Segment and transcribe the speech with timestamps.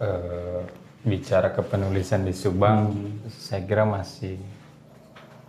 [0.00, 0.60] eh,
[1.04, 2.92] bicara kepenulisan di Subang,
[3.28, 4.36] saya kira masih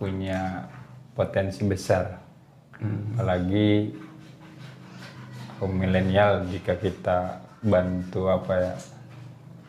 [0.00, 0.68] punya
[1.12, 2.20] potensi besar.
[2.82, 3.94] Apalagi
[5.60, 8.74] kaum milenial jika kita bantu apa ya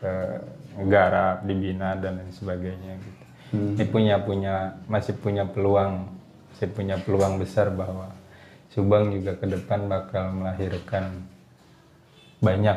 [0.02, 0.12] ke
[0.74, 3.24] negara dibina dan lain sebagainya gitu.
[3.54, 6.10] Ini punya punya masih punya peluang,
[6.50, 8.10] masih punya peluang besar bahwa
[8.74, 11.22] Subang juga ke depan bakal melahirkan
[12.42, 12.74] banyak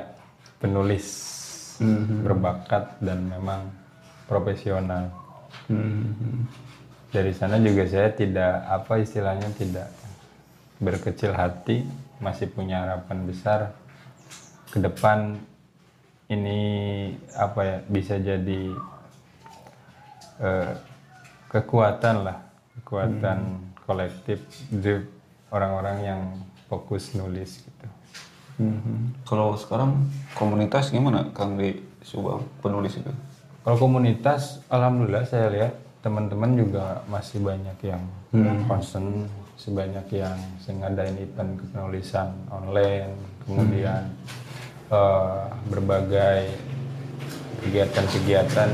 [0.62, 1.34] penulis
[2.24, 3.70] berbakat dan memang
[4.26, 5.14] profesional.
[7.08, 9.88] Dari sana juga saya tidak apa istilahnya tidak
[10.78, 11.88] berkecil hati,
[12.20, 13.60] masih punya harapan besar.
[14.68, 15.40] Ke depan
[16.28, 16.60] ini
[17.40, 18.64] apa ya bisa jadi
[20.44, 20.72] eh,
[21.48, 22.38] kekuatan lah,
[22.82, 25.00] kekuatan kolektif di
[25.48, 26.22] orang-orang yang
[26.68, 27.64] fokus nulis
[28.58, 29.22] Mhm.
[29.26, 33.12] Kalau sekarang komunitas gimana Kang di Subang penulis itu?
[33.62, 38.00] Kalau komunitas, alhamdulillah saya lihat teman-teman juga masih banyak yang
[38.64, 39.28] concern,
[39.60, 43.12] sebanyak yang ngadain event kepenulisan online,
[43.44, 44.08] kemudian
[44.88, 46.48] eh, berbagai
[47.68, 48.70] kegiatan-kegiatan,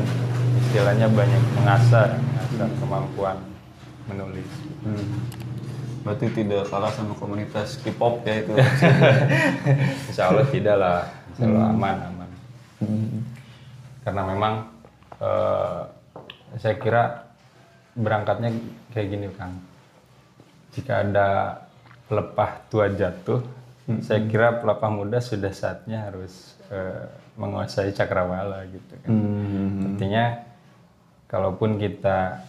[0.61, 3.37] istilahnya banyak mengasah, mengasah kemampuan
[4.05, 4.49] menulis.
[4.85, 5.07] Hmm.
[6.03, 8.53] Berarti tidak kalah sama komunitas K-pop ya itu.
[10.11, 10.99] Insya Allah tidak lah,
[11.31, 12.29] insya Allah aman aman.
[14.03, 14.53] Karena memang
[15.23, 15.81] eh,
[16.59, 17.03] saya kira
[17.95, 18.51] berangkatnya
[18.91, 19.51] kayak gini kan.
[20.75, 21.29] Jika ada
[22.11, 23.39] pelepah tua jatuh,
[24.03, 27.07] saya kira pelepah muda sudah saatnya harus eh,
[27.39, 29.09] menguasai cakrawala gitu kan.
[29.95, 30.25] Artinya
[31.31, 32.43] kalaupun kita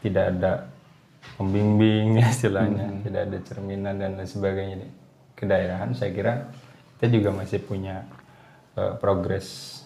[0.00, 0.52] tidak ada
[1.36, 4.88] pembimbing ya istilahnya, tidak ada cerminan dan lain sebagainya di
[5.34, 6.32] kedaerahan, saya kira
[6.96, 8.06] kita juga masih punya
[8.78, 9.80] eh, progres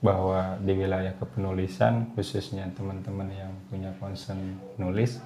[0.00, 5.18] bahwa di wilayah kepenulisan khususnya teman-teman yang punya concern nulis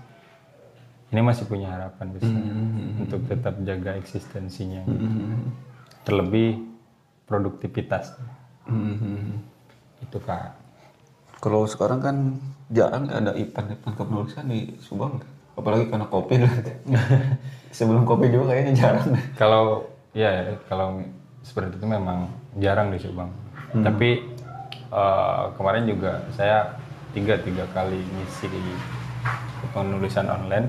[1.10, 2.38] ini masih punya harapan besar
[3.03, 4.87] untuk tetap jaga eksistensinya.
[6.06, 6.62] Terlebih
[7.27, 8.15] produktivitas.
[9.98, 10.54] Itu kak.
[11.42, 12.16] Kalau sekarang kan
[12.71, 15.19] jarang ada event-event kepenulisan di Subang.
[15.55, 16.34] Apalagi karena kopi.
[17.77, 19.06] Sebelum kopi juga kayaknya jarang.
[19.34, 20.31] kalau ya
[20.66, 21.00] kalau
[21.41, 23.31] seperti itu memang jarang di Subang.
[23.72, 24.27] Tapi
[24.91, 26.75] eh, kemarin juga saya
[27.10, 28.47] tiga tiga kali ngisi
[29.71, 30.66] penulisan online.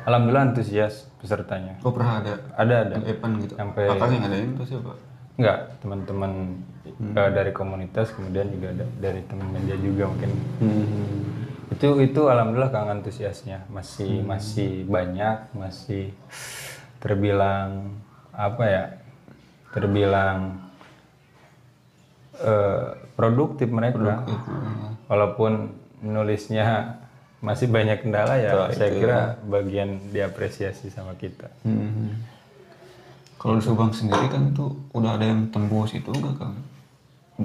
[0.00, 1.76] Alhamdulillah antusias pesertanya.
[1.80, 2.32] Oh pernah ada?
[2.56, 2.94] Ada ada.
[3.04, 3.52] Event gitu.
[3.54, 4.92] Sampai- Kakak yang ngadain itu siapa?
[5.40, 6.32] enggak teman-teman
[6.84, 10.30] eh, dari komunitas kemudian juga ada dari teman media juga mungkin
[11.70, 13.64] itu itu alhamdulillah kang antusiasnya.
[13.70, 16.10] Masih masih banyak masih
[16.98, 17.96] terbilang
[18.34, 18.84] apa ya
[19.70, 20.58] terbilang
[22.42, 24.26] eh, produktif mereka.
[25.06, 26.98] Walaupun nulisnya
[27.40, 31.48] masih banyak kendala ya saya kira bagian diapresiasi sama kita.
[33.40, 36.60] Kalau di Subang sendiri kan itu udah ada yang tembus itu enggak Kang?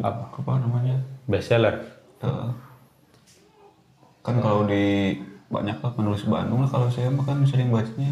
[0.04, 0.28] Apa?
[0.44, 1.00] Apa namanya?
[1.24, 1.88] bestseller?
[2.20, 2.48] Eh,
[4.26, 5.14] kan kalau di
[5.46, 8.10] banyak lah penulis Bandung lah kalau saya mah kan sering bacanya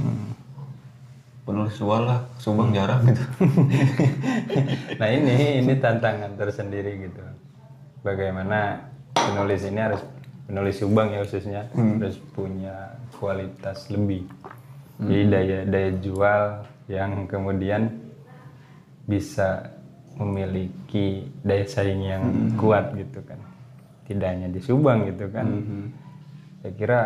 [1.43, 3.23] penulis luar lah Subang jarang gitu.
[4.99, 7.23] Nah ini ini tantangan tersendiri gitu.
[8.03, 8.79] Bagaimana
[9.11, 10.01] penulis ini harus
[10.47, 14.23] penulis Subang ya khususnya harus punya kualitas lebih.
[15.03, 16.41] Jadi daya daya jual
[16.87, 17.91] yang kemudian
[19.03, 19.67] bisa
[20.15, 22.23] memiliki daya saing yang
[22.55, 23.39] kuat gitu kan.
[24.07, 25.47] Tidak hanya di Subang gitu kan.
[26.63, 26.99] Saya kira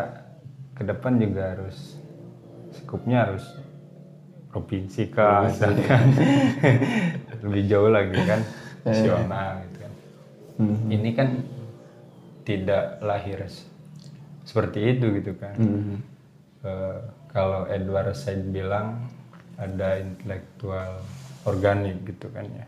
[0.77, 1.97] ke depan juga harus
[2.77, 3.41] skupnya harus
[4.53, 6.13] provinsi kah misalkan.
[7.41, 8.41] Lebih jauh lagi kan
[8.85, 9.93] nasional gitu kan.
[10.93, 11.29] Ini kan
[12.45, 13.49] tidak lahir
[14.45, 15.57] seperti itu gitu kan.
[16.61, 16.99] Eh,
[17.33, 19.09] kalau Edward Said bilang
[19.57, 21.01] ada intelektual
[21.49, 22.65] organik gitu kan ya.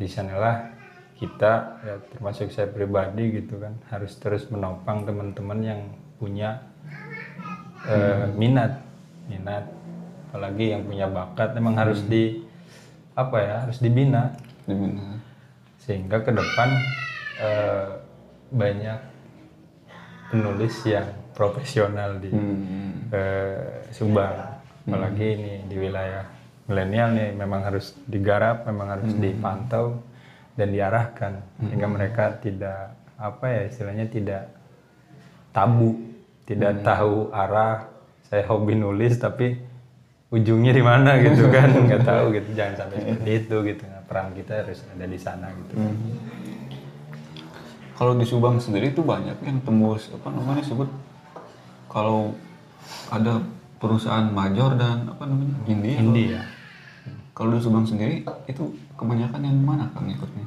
[0.00, 0.72] Di sanalah
[1.20, 1.52] kita
[1.84, 5.80] ya termasuk saya pribadi gitu kan harus terus menopang teman-teman yang
[6.18, 6.62] punya
[7.88, 8.80] eh, minat
[9.28, 9.64] minat
[10.30, 12.42] apalagi yang punya bakat memang harus di
[13.14, 14.34] apa ya harus dibina.
[14.66, 15.22] Di mana?
[15.84, 16.68] sehingga ke depan
[17.44, 17.88] eh,
[18.48, 18.98] banyak
[20.32, 22.32] penulis yang profesional di
[23.12, 24.64] eh, Subang.
[24.84, 26.24] Apalagi ini di wilayah
[26.68, 30.00] milenial nih memang harus digarap memang harus dipantau
[30.56, 31.44] dan diarahkan.
[31.60, 34.48] Sehingga mereka tidak apa ya istilahnya tidak
[35.54, 35.94] tabu
[36.44, 37.86] tidak tahu arah
[38.26, 39.54] saya hobi nulis tapi
[40.34, 44.34] ujungnya di mana gitu kan nggak tahu gitu jangan sampai seperti itu gitu Nah, peran
[44.34, 45.74] kita harus ada di sana gitu
[47.94, 50.90] kalau di Subang sendiri itu banyak yang tembus apa namanya sebut
[51.86, 52.34] kalau
[53.14, 53.38] ada
[53.78, 55.54] perusahaan major dan apa namanya.
[55.68, 56.42] Indie ya.
[57.36, 58.64] Kalau di Subang sendiri itu
[58.96, 60.46] kebanyakan yang mana kang ikutnya?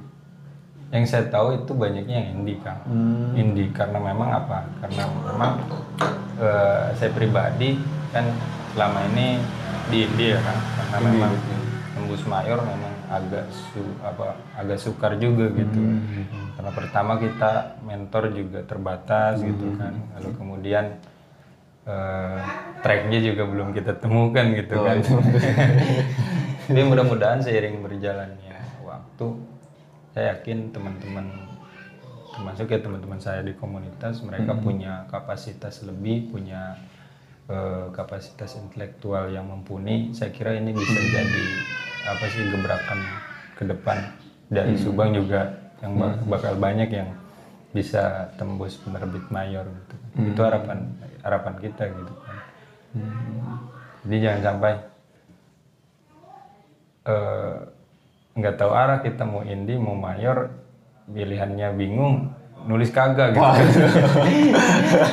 [0.88, 2.80] Yang saya tahu itu banyaknya yang indie kang.
[3.36, 4.64] Indie karena memang apa?
[4.80, 5.52] Karena memang
[6.40, 7.76] eh, saya pribadi
[8.16, 8.24] kan
[8.72, 9.42] selama ini
[9.92, 10.58] di indie ya kan.
[10.80, 11.32] Karena memang
[11.92, 15.82] tembus mayor memang agak su apa agak sukar juga gitu.
[16.56, 19.92] Karena pertama kita mentor juga terbatas gitu kan.
[20.16, 20.86] Lalu kemudian
[21.84, 22.40] eh,
[22.80, 25.04] tracknya juga belum kita temukan gitu kan.
[26.68, 29.28] Tapi mudah-mudahan seiring berjalannya waktu,
[30.18, 31.30] saya yakin teman-teman
[32.34, 36.74] termasuk ya teman-teman saya di komunitas mereka punya kapasitas lebih, punya
[37.46, 40.10] eh, kapasitas intelektual yang mumpuni.
[40.18, 41.46] Saya kira ini bisa jadi
[42.10, 43.00] apa sih gebrakan
[43.62, 44.10] ke depan.
[44.50, 45.54] Dari Subang juga
[45.86, 47.14] yang bak- bakal banyak yang
[47.70, 49.96] bisa tembus penerbit mayor gitu.
[50.34, 52.38] Itu harapan harapan kita gitu kan.
[54.02, 54.74] Jadi jangan sampai
[57.06, 57.77] eh,
[58.38, 60.54] nggak tahu arah kita mau indie mau mayor
[61.10, 62.30] pilihannya bingung
[62.70, 63.82] nulis kagak gitu.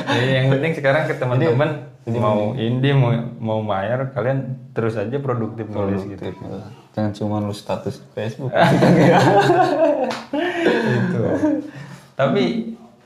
[0.05, 1.89] Jadi yang penting sekarang ke teman-teman
[2.21, 3.11] mau indie mau
[3.41, 6.21] mau mayor kalian terus aja produktif nulis gitu.
[6.93, 8.53] Jangan cuma lu status Facebook.
[10.85, 11.21] Gitu.
[12.15, 12.43] Tapi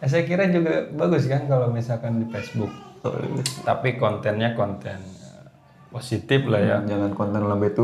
[0.03, 2.69] saya kira juga bagus kan kalau misalkan di Facebook.
[3.65, 5.18] Tapi kontennya konten
[5.89, 6.77] positif lah ya.
[6.85, 7.81] Jangan konten lambe di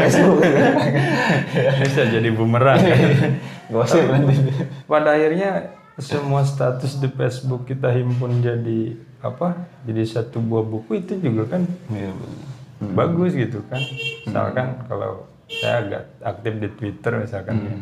[0.00, 0.40] Facebook.
[1.84, 2.80] Bisa jadi bumerang.
[3.72, 4.36] Gosip nanti.
[4.84, 9.54] pada akhirnya semua status di Facebook kita himpun jadi apa
[9.88, 12.92] jadi satu buah buku itu juga kan Iya benar.
[12.92, 13.80] bagus gitu kan
[14.26, 17.76] misalkan kalau saya agak aktif di Twitter misalkan ya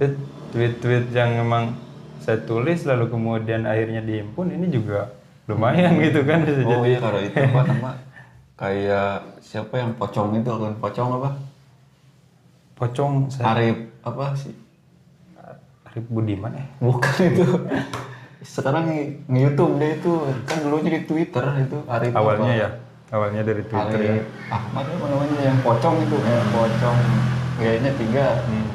[0.00, 0.16] itu
[0.56, 1.76] tweet-tweet yang memang
[2.24, 5.12] saya tulis lalu kemudian akhirnya dihimpun ini juga
[5.44, 7.90] lumayan gitu kan bisa jadi Oh iya kalau itu apa nama
[8.60, 9.10] kayak
[9.40, 11.30] siapa yang pocong itu kan pocong apa?
[12.76, 14.52] pocong saya Arif apa sih?
[15.84, 17.44] Arif Budiman eh Bukan itu.
[18.40, 20.12] Sekarang nge- nge-YouTube dia itu
[20.44, 22.56] kan dulunya di Twitter itu Arif awalnya apa?
[22.58, 22.68] ya
[23.10, 26.98] awalnya dari Twitter ya Arif Ahmad apa namanya yang pocong itu yang pocong
[27.56, 28.66] kayaknya tiga Hmm.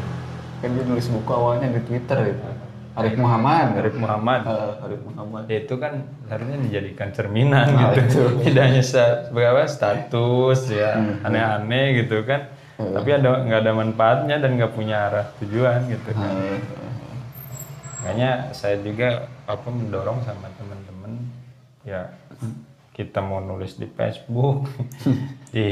[0.55, 2.49] kan dia nulis buku awalnya di Twitter itu
[2.95, 5.93] Arif Muhammad Arif Muhammad Eh, Arif Muhammad Ya, itu kan
[6.25, 7.99] harusnya dijadikan cerminan Nah, gitu.
[8.07, 8.23] itu.
[8.47, 12.47] Tidak hanya sebagai apa, status ya aneh-aneh gitu kan.
[12.75, 16.31] Tapi ada nggak ada manfaatnya dan nggak punya arah tujuan gitu kan.
[16.31, 16.59] Eh,
[17.99, 21.25] Makanya saya juga apa mendorong sama teman-teman
[21.81, 22.13] ya
[22.93, 24.69] kita mau nulis di Facebook,
[25.55, 25.67] di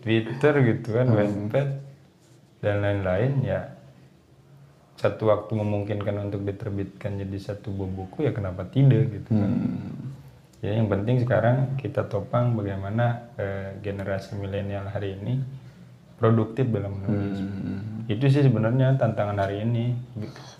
[0.00, 1.68] Twitter gitu kan, Wattpad
[2.62, 3.73] dan lain-lain ya
[4.94, 9.52] satu waktu memungkinkan untuk diterbitkan jadi satu buah buku ya kenapa tidak gitu kan.
[10.64, 15.44] Jadi yang penting sekarang kita topang bagaimana eh, generasi milenial hari ini
[16.16, 17.42] produktif dalam menulis.
[18.08, 19.92] Itu sih sebenarnya tantangan hari ini.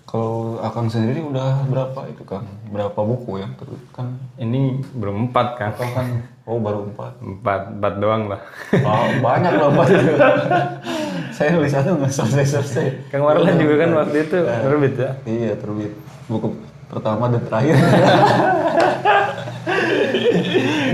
[0.05, 2.45] Kalau Akang sendiri udah berapa itu Kang?
[2.69, 4.13] Berapa buku yang terbitkan?
[4.37, 5.69] Ini belum empat kan?
[5.73, 6.07] Atau kan
[6.45, 7.13] oh baru empat.
[7.21, 8.41] Empat, empat doang lah.
[8.83, 9.87] Oh, banyak loh empat.
[11.35, 13.11] Saya nulis satu nggak selesai selesai.
[13.11, 15.11] Kang Warlan juga kan waktu itu terbit ya.
[15.27, 15.91] Iya terbit
[16.31, 16.55] buku
[16.87, 17.75] pertama dan terakhir.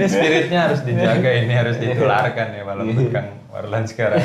[0.01, 4.23] Ini spiritnya harus dijaga, ini harus ditularkan ya walaupun Kang Warlan sekarang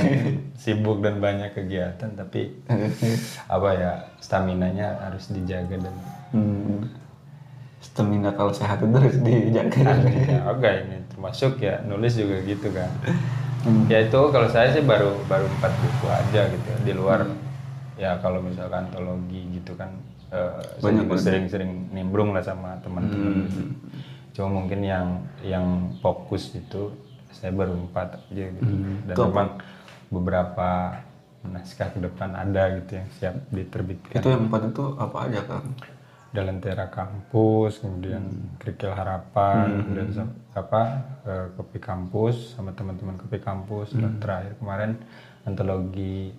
[0.57, 2.65] sibuk dan banyak kegiatan, tapi
[3.51, 3.93] apa ya
[4.23, 5.95] stamina-nya harus dijaga dan
[6.33, 7.06] hmm.
[7.87, 9.95] Stamina kalau sehat itu harus dijaga.
[10.51, 12.91] Oke ini termasuk ya nulis juga gitu kan.
[13.87, 16.79] Ya itu kalau saya sih baru baru empat buku aja gitu ya.
[16.83, 17.21] di luar
[17.95, 19.91] ya kalau misalkan antologi gitu kan
[20.83, 23.63] saya juga sering-sering nimbrung lah sama teman-teman gitu.
[24.35, 26.91] Cuma mungkin yang yang fokus itu
[27.31, 28.73] saya baru empat aja gitu.
[29.07, 29.51] Dan memang
[30.11, 31.01] beberapa
[31.47, 34.19] naskah ke depan ada gitu yang siap diterbitkan.
[34.19, 35.41] itu yang empat itu apa aja
[36.37, 36.45] Kang?
[36.45, 38.25] Dalentera Kampus, kemudian
[38.61, 40.83] Kerikil Harapan, kemudian sa- apa
[41.25, 45.01] eh, Kopi Kampus sama teman-teman Kopi Kampus dan terakhir kemarin
[45.43, 46.37] antologi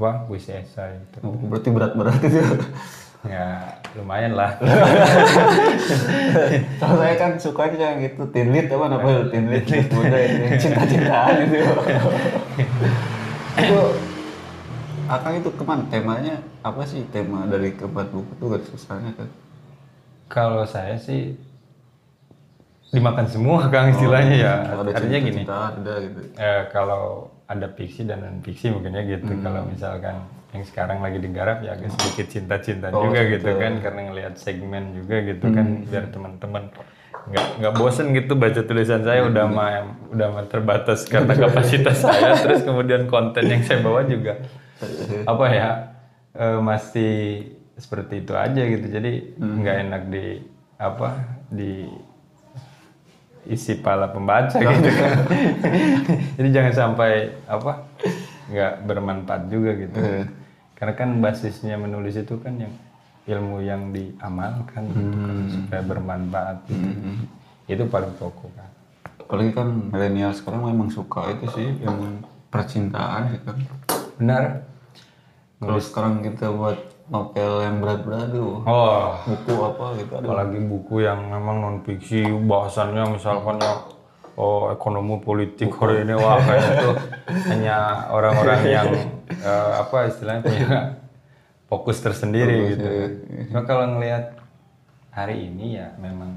[0.00, 1.20] apa puisi esai itu.
[1.20, 2.40] Oh, berarti berat-berat itu.
[3.28, 3.68] Ya
[4.00, 4.56] lumayan lah.
[6.80, 11.60] Kalau saya kan sukanya yang itu tinlit apa namanya tinlit muda itu yang cinta-cintaan itu.
[13.60, 13.80] itu
[15.10, 15.82] Akang itu ke mana?
[15.90, 17.02] Temanya apa sih?
[17.10, 19.28] Tema dari keempat buku itu garis besarnya kan?
[20.30, 21.34] Kalau saya sih
[22.94, 24.54] dimakan semua Kang istilahnya ya.
[24.78, 25.42] Oh, ada Artinya gini.
[25.42, 26.20] cinta ada gitu.
[26.38, 29.34] eh, kalau ada fiksi dan non fiksi mungkin ya gitu.
[29.42, 30.14] Kalau misalkan
[30.54, 33.82] yang sekarang lagi digarap ya agak sedikit cinta-cinta juga gitu kan.
[33.82, 36.74] karena ngelihat segmen juga gitu kan biar teman-teman
[37.30, 39.26] nggak nggak bosen gitu baca tulisan saya.
[39.26, 42.38] Udah mah udah mah terbatas karena kapasitas saya.
[42.38, 44.38] Terus kemudian konten yang saya bawa juga
[45.32, 45.70] apa ya?
[46.30, 47.12] Eh, masih
[47.76, 48.86] seperti itu aja gitu.
[48.86, 50.26] Jadi nggak enak di
[50.80, 51.08] apa
[51.52, 51.88] di
[53.48, 54.88] isi pala pembaca gitu.
[54.90, 55.12] Kan
[56.38, 57.12] jadi jangan sampai
[57.48, 57.88] apa
[58.50, 59.98] nggak bermanfaat juga gitu.
[60.76, 62.72] Karena kan basisnya menulis itu kan yang
[63.28, 66.88] ilmu yang diamalkan gitu kan supaya bermanfaat gitu.
[67.70, 68.70] itu paling pokok kan
[69.22, 72.18] apalagi kan milenial sekarang memang suka itu sih yang
[72.50, 73.56] percintaan kan
[74.18, 74.42] benar
[75.60, 76.78] kalau sekarang kita buat
[77.12, 82.24] novel yang berat-berat tuh oh buku apa gitu ada apalagi buku yang memang non fiksi
[82.24, 83.78] bahasannya misalkan yang
[84.40, 86.94] oh ekonomi politik hari ini wah kayaknya tuh
[87.52, 87.76] hanya
[88.08, 88.88] orang-orang yang
[89.50, 91.00] eh, apa istilahnya punya
[91.70, 92.88] fokus tersendiri gitu.
[93.46, 94.34] Cuma kalau ngelihat
[95.14, 96.34] hari ini ya memang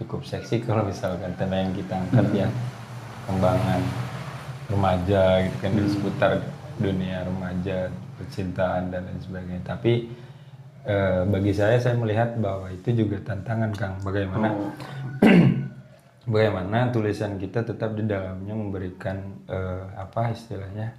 [0.00, 2.48] cukup seksi kalau misalkan tema yang kita angkat ya.
[3.28, 3.80] Kembangan
[4.68, 6.32] remaja gitu kan di seputar
[6.76, 9.62] dunia remaja percintaan dan lain sebagainya.
[9.66, 9.92] Tapi
[10.86, 13.94] eh, bagi saya saya melihat bahwa itu juga tantangan Kang.
[14.02, 14.48] Bagaimana
[16.34, 20.96] bagaimana tulisan kita tetap di dalamnya memberikan eh, apa istilahnya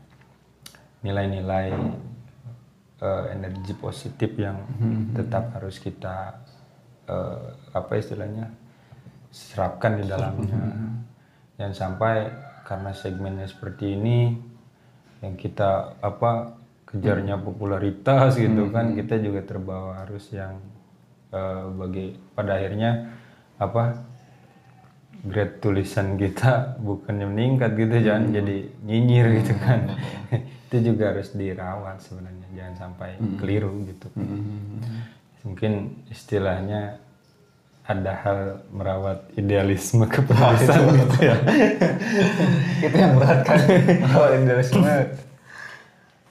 [1.02, 1.70] nilai-nilai
[3.02, 4.58] eh, energi positif yang
[5.14, 6.42] tetap harus kita
[7.10, 8.50] eh, apa istilahnya
[9.34, 10.58] serapkan di dalamnya
[11.60, 12.16] jangan sampai
[12.64, 14.34] karena segmennya seperti ini
[15.20, 16.56] yang kita apa
[16.96, 20.56] kejarnya popularitas gitu kan kita juga terbawa arus yang
[21.36, 23.12] eh, bagi pada akhirnya
[23.60, 24.00] apa
[25.26, 26.54] grade tulisan kita
[26.88, 29.80] bukannya meningkat gitu jangan jadi nyinyir gitu kan.
[30.66, 34.10] Itu juga harus dirawat sebenarnya jangan sampai keliru gitu.
[35.46, 36.98] Mungkin istilahnya
[37.86, 38.40] ada hal
[38.74, 41.38] merawat idealisme kepenulisan gitu ya.
[42.82, 43.62] itu yang berat kan
[44.10, 44.90] kalau idealisme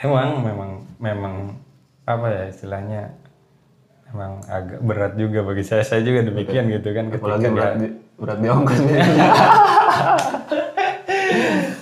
[0.04, 0.70] emang memang
[1.00, 1.34] memang
[2.04, 3.16] apa ya istilahnya
[4.12, 5.82] emang agak berat juga bagi saya.
[5.82, 7.88] Saya juga demikian gitu kan ketika apalagi berat dia di,
[8.20, 9.02] berat di ongkosnya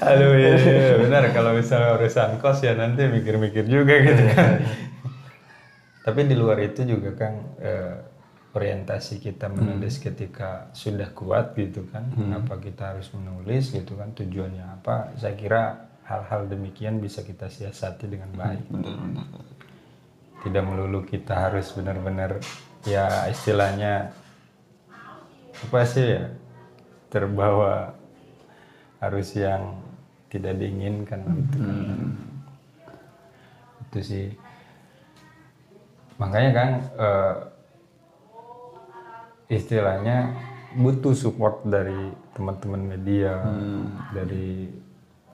[0.03, 1.23] aduh iya, iya, benar.
[1.31, 4.59] Kalau misalnya urusan kos ya nanti mikir-mikir juga gitu kan.
[6.03, 7.95] tapi di luar itu juga kan eh,
[8.53, 14.83] orientasi kita menulis ketika sudah kuat gitu kan kenapa kita harus menulis gitu kan tujuannya
[14.83, 18.67] apa saya kira hal-hal demikian bisa kita siasati dengan baik.
[18.69, 19.27] benar-benar
[20.43, 22.43] tidak melulu kita harus benar-benar
[22.83, 24.11] ya istilahnya
[25.63, 26.35] apa sih ya
[27.07, 27.95] terbawa
[28.99, 29.79] harus yang
[30.27, 31.59] tidak diinginkan gitu.
[33.87, 34.27] itu sih.
[36.17, 37.35] Makanya kan eh,
[39.53, 40.33] istilahnya
[40.73, 43.37] butuh support dari teman-teman media
[44.17, 44.73] dari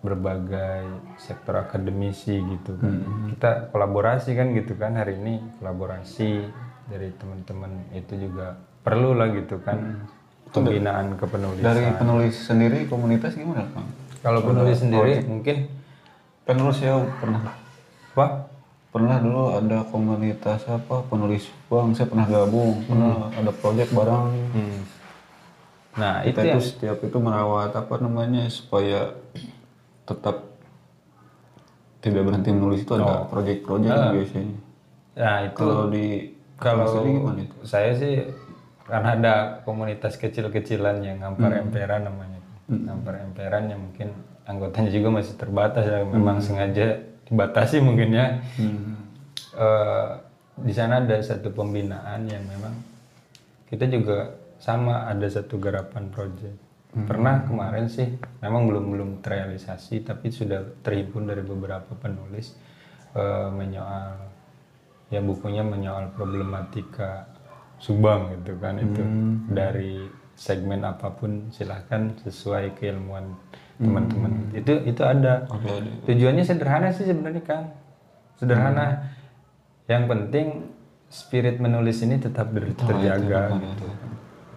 [0.01, 0.87] berbagai
[1.19, 3.03] sektor akademisi gitu kan.
[3.35, 6.47] Kita kolaborasi kan gitu kan hari ini kolaborasi
[6.89, 10.07] dari teman-teman itu juga perlu lah gitu kan.
[10.49, 11.67] Pembinaan kepenulisan.
[11.67, 13.89] Dari penulis sendiri komunitas gimana kang
[14.19, 15.71] kalau penulis sendiri mungkin
[16.43, 17.55] penulis ya pernah.
[18.15, 18.51] Apa
[18.91, 24.33] pernah dulu ada komunitas apa penulis bang saya pernah gabung pernah ada proyek bareng.
[24.57, 24.81] Hmm.
[25.99, 29.19] nah itu kita yang itu setiap itu merawat apa namanya supaya
[30.09, 30.37] tetap
[32.01, 34.57] tidak berhenti menulis itu ada proyek-proyek biasanya.
[35.19, 36.07] Nah itu kalau di
[36.57, 37.57] kalau gimana itu?
[37.63, 38.15] saya sih
[38.89, 39.35] karena ada
[39.69, 42.41] komunitas kecil-kecilan yang ngampar emperan namanya.
[42.67, 44.09] Ngampar emperan yang mungkin
[44.49, 46.01] anggotanya juga masih terbatas ya.
[46.09, 46.97] Memang sengaja
[47.29, 48.41] dibatasi mungkin ya.
[49.59, 50.09] Eh,
[50.59, 52.75] di sana ada satu pembinaan yang memang
[53.71, 60.33] kita juga sama ada satu garapan project pernah kemarin sih memang belum belum terrealisasi tapi
[60.33, 62.57] sudah terhimpun dari beberapa penulis
[63.13, 64.17] eh, menyoal
[65.13, 67.29] ya bukunya menyoal problematika
[67.79, 69.03] Subang gitu kan itu.
[69.55, 73.39] Dari segmen apa pun silahkan sesuai keilmuan
[73.79, 74.51] teman-teman.
[74.51, 75.47] Itu itu ada.
[75.47, 75.91] Oke, ada.
[76.11, 77.71] tujuannya sederhana sih sebenarnya kan
[78.35, 79.15] sederhana.
[79.87, 80.47] Yang penting
[81.09, 83.57] spirit menulis ini tetap ber- terjaga.
[83.57, 83.87] gitu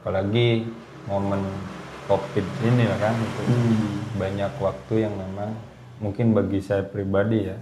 [0.01, 0.65] apalagi
[1.05, 1.45] momen
[2.05, 3.41] covid ini kan itu.
[4.17, 5.53] Banyak waktu yang memang
[6.01, 7.57] mungkin bagi saya pribadi ya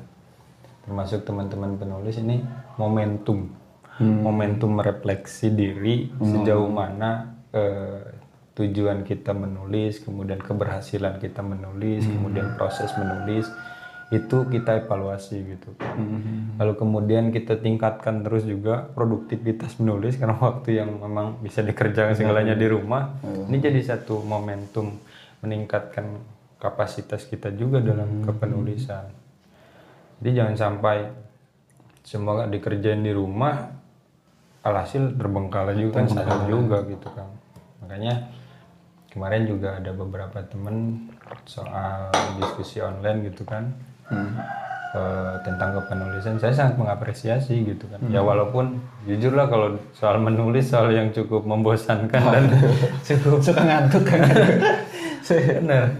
[0.87, 2.41] termasuk teman-teman penulis ini
[2.79, 3.51] momentum.
[3.99, 8.19] Momentum merefleksi diri sejauh mana eh,
[8.59, 13.47] tujuan kita menulis kemudian keberhasilan kita menulis kemudian proses menulis
[14.09, 15.69] itu kita evaluasi gitu.
[15.77, 15.97] Kan.
[16.57, 22.57] lalu kemudian kita tingkatkan terus juga produktivitas menulis karena waktu yang memang bisa dikerjakan segalanya
[22.57, 24.97] di rumah ini jadi satu momentum
[25.45, 26.19] meningkatkan
[26.59, 29.07] kapasitas kita juga dalam kepenulisan.
[30.19, 31.07] Jadi jangan sampai
[32.03, 33.71] semua dikerjain di rumah
[34.59, 37.31] alhasil terbengkalai juga kan sadar juga gitu kan.
[37.79, 38.27] Makanya
[39.15, 41.07] kemarin juga ada beberapa temen
[41.47, 43.71] soal diskusi online gitu kan
[44.09, 47.99] eh, tentang kepenulisan saya sangat mengapresiasi gitu kan.
[48.09, 52.45] Ya walaupun jujur lah kalau soal menulis soal yang cukup membosankan dan
[53.07, 54.25] cukup Suka ngantuk kan?
[55.29, 55.93] benar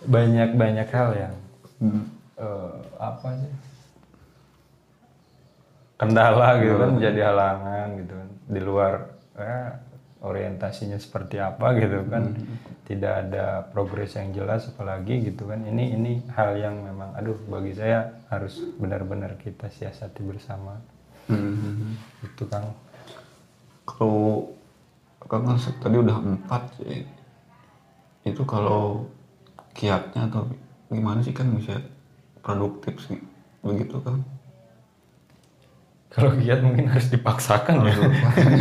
[0.00, 1.34] banyak banyak hal yang
[2.40, 3.52] eh, apa sih?
[6.00, 8.28] Kendala gitu kan menjadi halangan gitu kan.
[8.48, 8.92] Di luar
[9.36, 9.70] eh,
[10.20, 12.36] orientasinya seperti apa gitu kan
[12.90, 15.62] tidak ada progres yang jelas apalagi gitu kan.
[15.62, 20.74] Ini ini hal yang memang aduh bagi saya harus benar-benar kita siasati bersama.
[22.26, 22.74] Itu kang.
[23.86, 24.50] Kalau
[25.30, 27.06] kan kan tadi udah empat sih.
[28.26, 29.06] Itu kalau
[29.78, 30.50] kiatnya atau
[30.90, 31.78] gimana sih kan bisa
[32.42, 33.22] produktif sih.
[33.62, 34.18] Begitu kan?
[36.10, 37.94] kalau giat mungkin harus dipaksakan ya.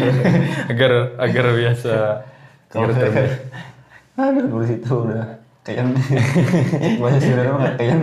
[0.72, 1.94] Agar agar biasa
[2.70, 3.06] terbiasa
[4.20, 4.46] Aduh.
[4.52, 5.26] Nulis itu udah
[5.64, 5.96] kayak
[7.02, 7.96] bahasa sebenarnya mah kayak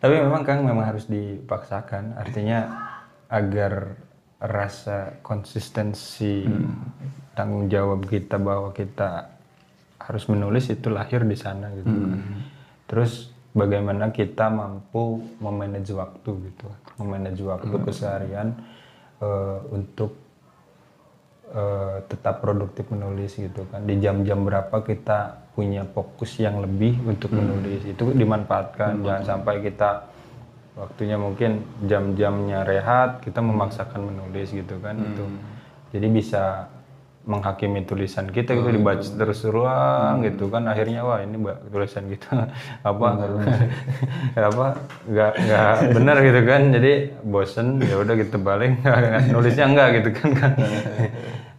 [0.00, 2.64] Tapi memang Kang memang harus dipaksakan, artinya
[3.28, 4.00] agar
[4.40, 6.48] rasa konsistensi
[7.36, 9.28] tanggung jawab kita bahwa kita
[10.00, 11.92] harus menulis itu lahir di sana gitu.
[12.88, 18.56] Terus bagaimana kita mampu memanage waktu gitu, memanage waktu keseharian
[19.20, 20.16] eh, untuk
[21.52, 23.84] eh, tetap produktif menulis gitu kan.
[23.84, 29.04] Di jam-jam berapa kita punya fokus yang lebih untuk menulis itu dimanfaatkan.
[29.04, 30.08] Jangan sampai kita
[30.78, 34.96] waktunya mungkin jam-jamnya rehat kita memaksakan menulis gitu kan.
[34.96, 35.24] Itu
[35.90, 36.44] jadi bisa
[37.30, 40.66] menghakimi tulisan kita gitu dibaca terus terusan gitu kan.
[40.66, 42.50] Akhirnya wah ini mbak tulisan kita
[42.90, 43.06] apa?
[44.50, 44.66] Apa?
[45.06, 46.62] Nggak nggak benar gitu kan.
[46.74, 48.82] Jadi bosen ya udah gitu balik.
[49.32, 50.52] Nulisnya enggak gitu kan kan.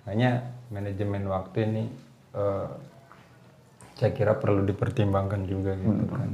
[0.03, 0.31] Makanya
[0.67, 1.83] manajemen waktu ini
[2.35, 2.67] eh,
[3.95, 6.29] saya kira perlu dipertimbangkan juga gitu kan.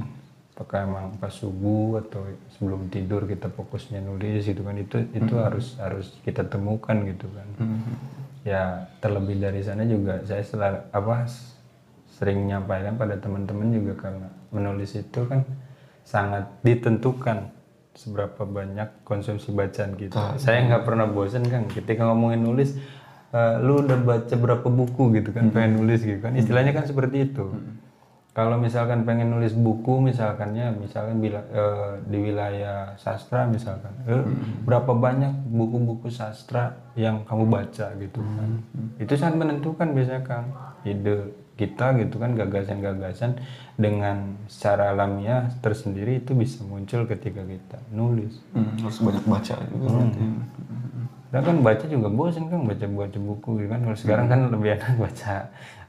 [0.58, 2.26] Apakah emang pas subuh atau
[2.58, 4.74] sebelum tidur kita fokusnya nulis gitu kan.
[4.74, 7.46] Itu itu harus harus kita temukan gitu kan
[8.46, 11.26] ya terlebih dari sana juga saya selalu apa
[12.18, 15.46] sering menyampaikan pada teman-teman juga karena menulis itu kan
[16.02, 17.52] sangat ditentukan
[17.98, 20.38] seberapa banyak konsumsi bacaan kita.
[20.38, 22.78] Saya nggak pernah bosan kan ketika ngomongin nulis
[23.34, 27.28] eh, lu udah baca berapa buku gitu kan pengen nulis gitu kan istilahnya kan seperti
[27.28, 27.52] itu
[28.38, 34.22] kalau misalkan pengen nulis buku misalkannya misalkan bila, eh, di wilayah sastra misalkan eh,
[34.62, 38.50] berapa banyak buku-buku sastra yang kamu baca gitu kan?
[39.02, 40.54] Itu sangat menentukan biasanya kang.
[40.86, 43.42] Ide kita gitu kan gagasan-gagasan
[43.74, 48.38] dengan secara alamiah tersendiri itu bisa muncul ketika kita nulis.
[48.54, 50.22] Hmm, harus banyak baca juga berarti.
[51.28, 53.80] Dan kan baca juga bosan kan baca baca buku gitu kan.
[53.84, 55.34] Kalau sekarang kan lebih enak baca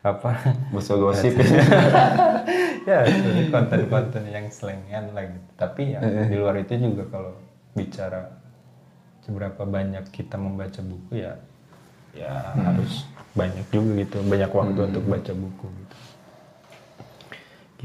[0.04, 0.30] apa?
[0.72, 1.34] Baca gosip.
[2.90, 3.06] Ya
[3.54, 5.50] konten-konten yang selengean lah gitu.
[5.54, 7.38] Tapi ya di luar itu juga kalau
[7.78, 8.34] bicara
[9.22, 11.38] seberapa banyak kita membaca buku ya
[12.18, 13.06] ya harus
[13.38, 15.98] banyak juga gitu, banyak waktu untuk baca buku gitu.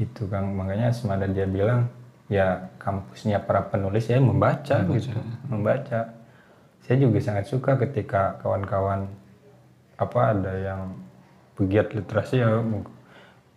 [0.01, 1.85] Gitu Kang, makanya semada dia bilang
[2.25, 5.13] ya kampusnya para penulis ya membaca, gitu,
[5.45, 6.24] membaca.
[6.85, 9.09] Saya juga sangat suka ketika kawan-kawan
[9.97, 10.81] apa ada yang
[11.57, 12.61] pegiat literasi ya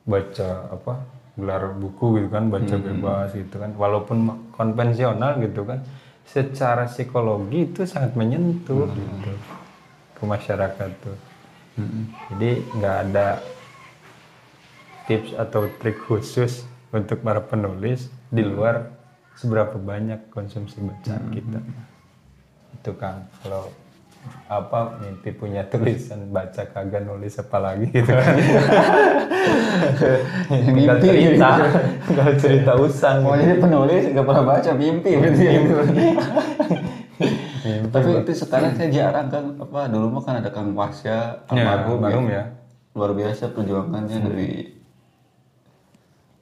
[0.09, 1.05] baca apa
[1.37, 3.77] gelar buku gitu kan baca bebas gitu kan.
[3.77, 5.85] Walaupun konvensional gitu kan
[6.25, 9.33] secara psikologi itu sangat menyentuh gitu
[10.17, 11.19] ke masyarakat tuh.
[12.33, 13.45] Jadi nggak ada
[15.05, 16.65] tips atau trik khusus
[16.97, 18.89] untuk para penulis di luar
[19.37, 21.61] seberapa banyak konsumsi bacaan kita
[22.79, 23.67] itu kan kalau
[24.49, 28.35] apa mimpi punya tulisan baca kagak nulis apa lagi gitu kan.
[30.49, 31.49] Tinggal cerita
[32.09, 35.11] tinggal cerita usang Mau jadi penulis nggak pernah baca mimpi.
[35.17, 35.61] Berarti ya.
[37.93, 42.01] Tapi itu sekarang saya jarang kan apa dulu mah kan ada Kang Pasya ya almarhum
[42.01, 42.35] almarhum ya.
[42.41, 42.45] ya.
[42.97, 44.51] Luar biasa perjuangannya dari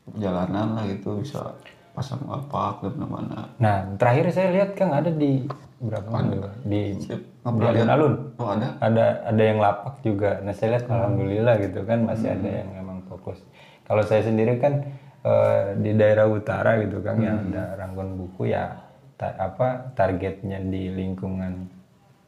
[0.07, 1.59] perjalanan lah gitu bisa
[1.96, 5.42] pasang lapak di mana-mana Nah, terakhir saya lihat Kang ada di
[5.87, 6.99] berapa mana di
[7.46, 8.14] di alun-alun.
[8.42, 8.68] oh ada?
[8.83, 10.42] Ada ada yang lapak juga.
[10.42, 13.38] Nah, saya lihat alhamdulillah gitu kan masih ada yang memang fokus.
[13.87, 14.83] Kalau saya sendiri kan
[15.22, 18.83] eh, di daerah utara gitu kan yang ada ranggon buku ya
[19.14, 21.70] ta- apa targetnya di lingkungan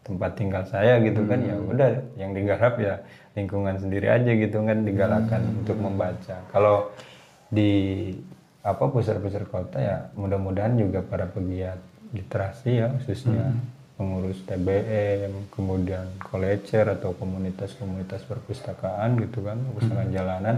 [0.06, 3.04] tempat tinggal saya gitu kan ya udah yang digarap ya
[3.36, 6.36] lingkungan sendiri aja gitu kan digalakan untuk membaca.
[6.48, 6.88] Kalau
[7.52, 7.72] di
[8.64, 11.78] apa pusat-pusat kota ya mudah-mudahan juga para pegiat
[12.12, 13.52] literasi ya khususnya
[13.98, 20.56] pengurus TBM kemudian kolecer atau komunitas-komunitas perpustakaan gitu kan perpustakaan jalanan.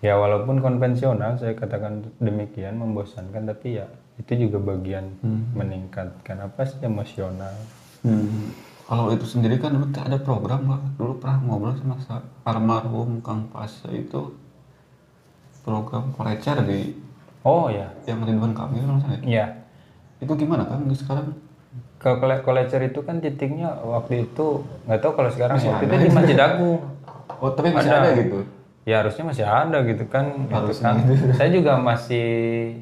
[0.00, 5.12] Ya walaupun konvensional saya katakan demikian membosankan tapi ya itu juga bagian
[5.52, 7.52] meningkatkan apa sih emosional.
[8.02, 8.54] Hmm.
[8.88, 10.80] Kalau itu sendiri kan dulu ada program lah.
[10.96, 14.32] Dulu pernah ngobrol sama sa- almarhum Kang Pasha itu
[15.66, 16.96] program kolecer di
[17.44, 17.92] oh ya.
[18.08, 19.28] Yang Ridwan Kamil kalau nggak salah ya.
[19.28, 19.46] ya
[20.18, 21.26] Itu gimana kan sekarang?
[21.98, 26.10] Kalau kole- kolecer itu kan titiknya waktu itu nggak tahu kalau sekarang waktu itu di
[26.14, 26.80] Masjid Agung.
[27.38, 28.42] Oh tapi masih ada, gitu.
[28.82, 30.26] Ya harusnya masih ada gitu kan.
[30.50, 30.98] Gitu kan.
[31.38, 32.26] Saya juga masih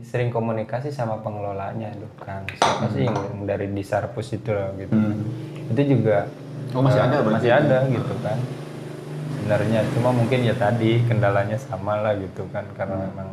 [0.00, 2.40] sering komunikasi sama pengelolanya tuh kan.
[2.56, 4.96] Siapa sih yang dari di Sarpus itu loh gitu.
[4.96, 5.12] kan.
[5.76, 6.24] Itu juga
[6.72, 7.36] Oh masih eh, ada berarti?
[7.36, 8.38] masih ada gitu kan.
[9.36, 13.28] Sebenarnya cuma mungkin ya tadi kendalanya sama lah gitu kan karena memang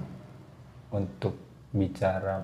[0.92, 1.40] untuk
[1.72, 2.44] bicara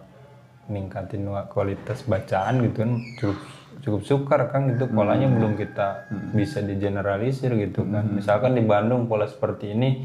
[0.70, 3.40] ningkatin kualitas bacaan gitu kan cukup
[3.80, 8.06] cukup sukar kan gitu polanya belum kita bisa digeneralisir gitu kan.
[8.12, 10.04] Misalkan di Bandung pola seperti ini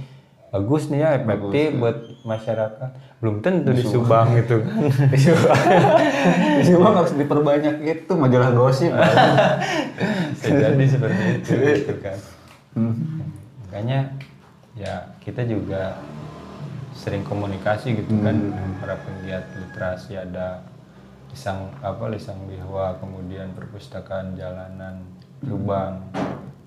[0.54, 2.90] bagus nih ya efektif buat masyarakat.
[3.18, 4.78] Belum tentu di Subang gitu kan.
[6.60, 6.92] Di Subang.
[7.02, 8.92] Harus diperbanyak itu majalah gosip.
[10.44, 12.18] jadi seperti itu gitu kan.
[13.66, 14.14] Makanya
[14.78, 15.98] ya kita juga
[17.04, 20.64] sering komunikasi gitu kan dengan para penggiat literasi ada
[21.28, 25.04] lisang apa lisang bihwa kemudian perpustakaan jalanan
[25.44, 26.00] Lubang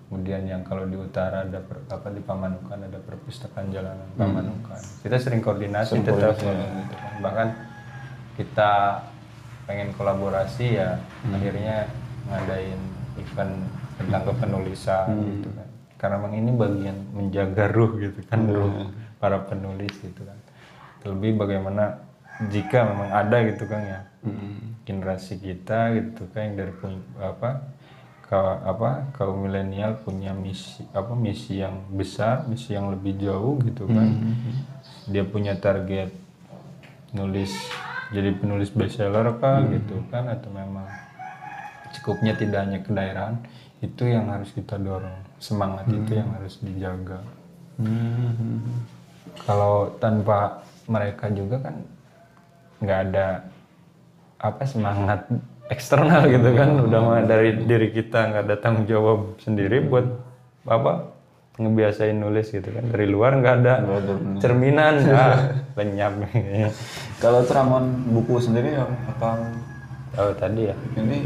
[0.05, 4.79] kemudian yang kalau di utara ada per- apa di Pamanukan ada perpustakaan jalanan Pamanukan.
[5.01, 7.17] Kita sering koordinasi tetap gitu kan.
[7.19, 7.47] bahkan
[8.37, 9.01] kita
[9.65, 11.01] pengen kolaborasi ya
[11.33, 11.89] akhirnya
[12.29, 12.79] ngadain
[13.17, 13.53] event
[13.97, 15.07] tentang kepenulisan
[15.41, 15.67] gitu kan.
[15.97, 18.45] Karena memang ini bagian menjaga ruh gitu kan.
[18.45, 20.37] Ruh para penulis gitu kan.
[21.01, 22.01] Terlebih bagaimana
[22.49, 23.99] jika memang ada gitu kan ya.
[24.83, 26.73] Generasi kita gitu kan yang dari
[27.19, 27.49] apa
[28.27, 33.87] ka- apa kaum milenial punya misi apa misi yang besar misi yang lebih jauh gitu
[33.87, 34.09] kan.
[35.07, 36.11] Dia punya target
[37.15, 37.51] nulis
[38.11, 40.87] jadi penulis bestseller kah gitu kan atau memang
[41.97, 43.35] cukupnya tidak hanya ke daerah
[43.79, 45.23] itu yang harus kita dorong.
[45.39, 47.19] Semangat itu yang harus dijaga
[49.43, 51.75] kalau tanpa mereka juga kan
[52.77, 53.27] nggak ada
[54.37, 55.25] apa semangat
[55.67, 56.69] eksternal gitu kan.
[56.83, 60.05] Udah mah dari diri kita nggak ada tanggung jawab sendiri buat
[60.67, 61.11] apa
[61.57, 62.85] ngebiasain nulis gitu kan.
[62.87, 63.73] Dari luar nggak ada
[64.37, 64.93] cerminan.
[65.11, 65.37] Ah,
[65.77, 66.13] lenyap.
[67.17, 67.81] Kalau ceramah
[68.13, 69.57] buku sendiri yang akan
[70.17, 70.75] oh tadi ya.
[70.95, 71.17] Ini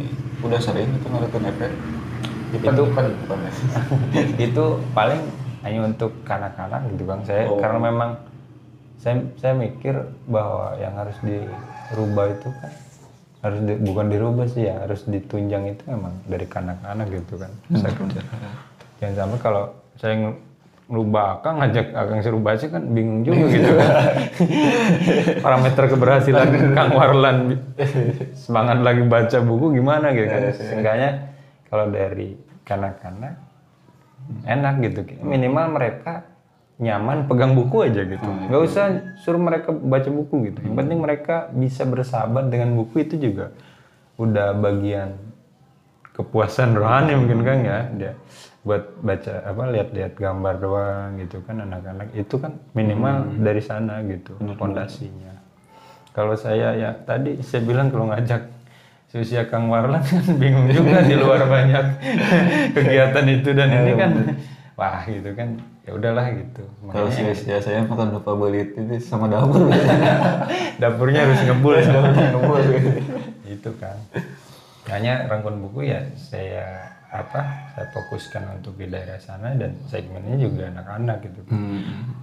[0.42, 1.72] udah sering itu ngeliatin efek.
[2.52, 3.52] Itu- itu kan bukan ya.
[4.48, 5.22] itu paling
[5.62, 7.20] hanya untuk kanak-kanak gitu bang.
[7.22, 7.58] Saya Oh.
[7.58, 8.10] karena memang
[8.98, 9.96] saya saya mikir
[10.26, 12.72] bahwa yang harus dirubah itu kan
[13.42, 17.52] harus di- bukan dirubah sih ya harus ditunjang itu memang dari kanak-kanak gitu kan.
[17.72, 17.98] Saya-
[18.98, 19.64] jangan sampai kalau
[19.96, 20.14] saya
[20.86, 23.90] ngerubah akang ngajak akang suruh baca kan bingung juga gitu kan.
[25.46, 27.38] Parameter keberhasilan Kang Warlan
[28.36, 30.42] semangat lagi baca buku gimana gitu kan.
[30.54, 31.10] Seenggaknya
[31.66, 33.34] kalau dari kanak-kanak
[34.46, 35.00] enak gitu.
[35.22, 36.32] Minimal mereka
[36.82, 38.26] nyaman pegang buku aja gitu.
[38.26, 38.86] Nggak usah
[39.22, 40.60] suruh mereka baca buku gitu.
[40.66, 43.54] Yang penting mereka bisa bersahabat dengan buku itu juga
[44.18, 45.14] udah bagian
[46.18, 47.80] kepuasan rohani mungkin kan ya.
[47.94, 48.14] Dia
[48.62, 52.14] buat baca apa lihat-lihat gambar doang gitu kan anak-anak.
[52.18, 55.38] Itu kan minimal dari sana gitu fondasinya.
[56.12, 58.61] Kalau saya ya tadi saya bilang kalau ngajak
[59.12, 61.86] seusia Kang Warlan kan bingung juga di luar banyak
[62.76, 64.12] kegiatan itu dan ini kan
[64.80, 69.68] wah gitu kan ya udahlah gitu Kalau sia-sia saya makan lupa beli itu sama dapur.
[70.82, 71.90] dapurnya harus ngebul ya.
[72.32, 72.62] Ngebul.
[73.52, 73.98] itu kan
[74.88, 77.44] hanya rangkun buku ya saya apa
[77.76, 81.42] saya fokuskan untuk di daerah sana dan segmennya juga anak-anak gitu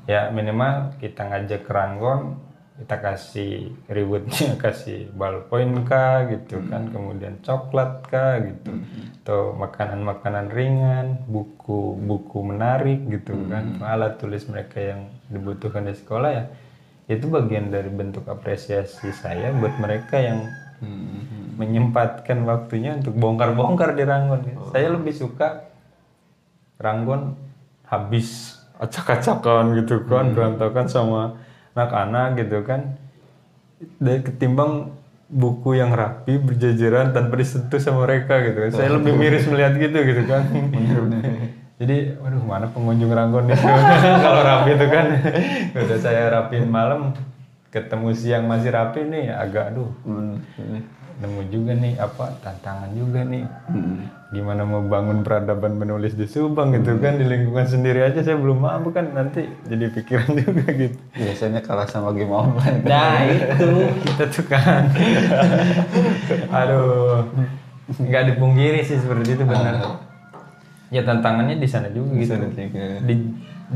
[0.09, 2.41] ya minimal kita ngajak Ranggon
[2.79, 8.79] kita kasih rewardnya kasih ballpoint kah gitu kan kemudian coklat kah gitu.
[9.23, 13.83] Atau makanan-makanan ringan buku-buku menarik gitu kan.
[13.83, 16.45] Alat tulis mereka yang dibutuhkan di sekolah ya
[17.09, 20.45] itu bagian dari bentuk apresiasi saya buat mereka yang
[21.59, 24.41] menyempatkan waktunya untuk bongkar-bongkar di Ranggon.
[24.71, 25.67] Saya lebih suka
[26.79, 27.35] Ranggon
[27.89, 31.35] habis acak-acakan gitu kan, berantakan sama
[31.79, 32.99] anak-anak gitu kan.
[34.03, 34.91] Dan ketimbang
[35.31, 38.71] buku yang rapi berjajaran tanpa disentuh sama mereka gitu kan.
[38.75, 40.43] Saya lebih miris melihat gitu gitu kan.
[41.79, 43.63] Jadi, waduh mana pengunjung Ranggon itu
[44.19, 45.07] kalau rapi itu kan.
[45.79, 47.15] Udah saya rapiin malam,
[47.71, 50.41] ketemu siang masih rapi nih agak aduh Hmm.
[51.19, 53.43] nemu juga nih apa tantangan juga nih
[54.29, 58.61] gimana mau bangun peradaban menulis di Subang gitu kan di lingkungan sendiri aja saya belum
[58.61, 61.01] mampu kan nanti jadi pikiran juga gitu.
[61.17, 62.85] Biasanya kalah sama game online.
[62.85, 63.89] nah itu.
[64.05, 64.93] Kita tuh kan.
[66.61, 67.25] Aduh.
[67.89, 69.97] Nggak dipungkiri sih seperti itu benar.
[70.93, 72.37] Ya tantangannya di sana juga gitu.
[72.37, 73.01] Sana juga.
[73.09, 73.15] di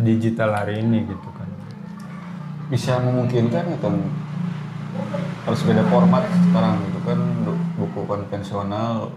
[0.04, 1.48] digital hari ini gitu kan.
[2.68, 3.88] Bisa memungkinkan atau
[5.48, 7.18] harus beda format sekarang gitu kan
[7.80, 9.08] buku konvensional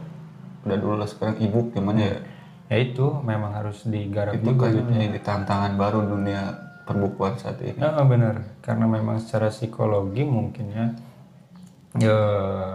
[0.65, 2.17] udah dulu lah sekarang ebook gimana ya
[2.65, 4.89] ya itu memang harus digarap itu juga kan gitu.
[4.89, 6.41] menjadi tantangan baru dunia
[6.85, 10.85] perbukuan saat ini Ah, benar, karena memang secara psikologi mungkin ya
[12.01, 12.73] eh,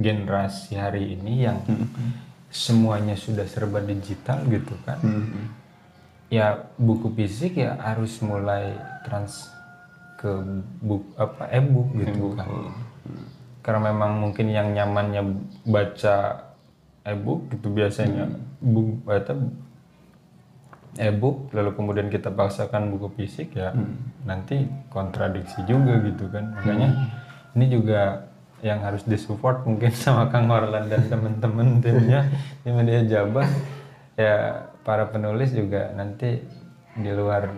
[0.00, 1.58] generasi hari ini yang
[2.50, 4.98] semuanya sudah serba digital gitu kan.
[6.30, 9.50] Ya buku fisik ya harus mulai trans
[10.18, 10.30] ke
[10.82, 12.46] buku apa e-book gitu kan.
[13.60, 15.22] Karena memang mungkin yang nyamannya
[15.66, 16.16] baca
[17.04, 18.28] e-book gitu biasanya.
[18.60, 19.36] Buku atau
[20.98, 23.70] e-book lalu kemudian kita paksakan buku fisik ya
[24.26, 26.56] nanti kontradiksi juga gitu kan.
[26.58, 26.88] Makanya
[27.54, 32.28] ini juga yang harus disupport mungkin sama Kang Orlan dan teman-teman timnya
[32.64, 33.46] di media Jabar.
[34.18, 36.42] Ya para penulis juga nanti
[36.98, 37.48] di luar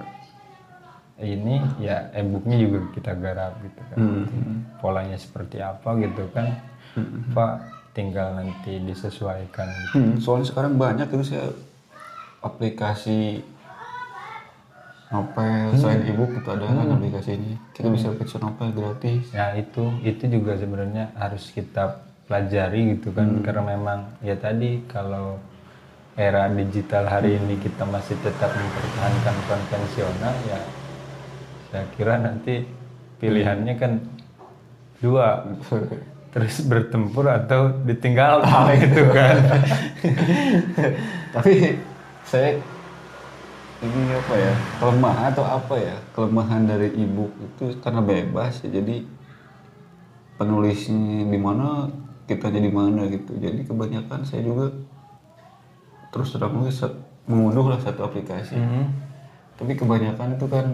[1.22, 3.98] ini ya e-booknya juga kita garap gitu kan.
[4.78, 6.46] Polanya seperti apa gitu kan.
[7.32, 9.68] Pak tinggal nanti disesuaikan.
[9.68, 9.94] Gitu.
[9.96, 11.52] Hmm, soalnya sekarang banyak itu saya
[12.40, 13.44] aplikasi
[15.12, 15.76] novel.
[15.76, 19.24] Selain ebook itu ada kan aplikasi ini kita bisa baca novel gratis.
[19.36, 25.36] Ya itu itu juga sebenarnya harus kita pelajari gitu kan karena memang ya tadi kalau
[26.16, 30.60] era digital hari ini kita masih tetap mempertahankan konvensional ya
[31.72, 32.68] saya kira nanti
[33.16, 33.92] pilihannya kan
[35.00, 35.44] dua
[36.32, 39.36] terus bertempur atau ditinggalkan gitu kan.
[41.36, 41.76] Tapi
[42.24, 42.56] saya
[43.82, 48.80] ini apa ya kelemahan atau apa ya kelemahan dari ebook itu karena bebas ya.
[48.80, 49.04] Jadi
[50.40, 51.92] penulisnya di mana
[52.24, 53.36] kita di mana gitu.
[53.36, 54.72] Jadi kebanyakan saya juga
[56.08, 56.56] terus terang
[57.28, 58.56] mengunduh lah satu aplikasi.
[59.60, 60.66] Tapi kebanyakan itu kan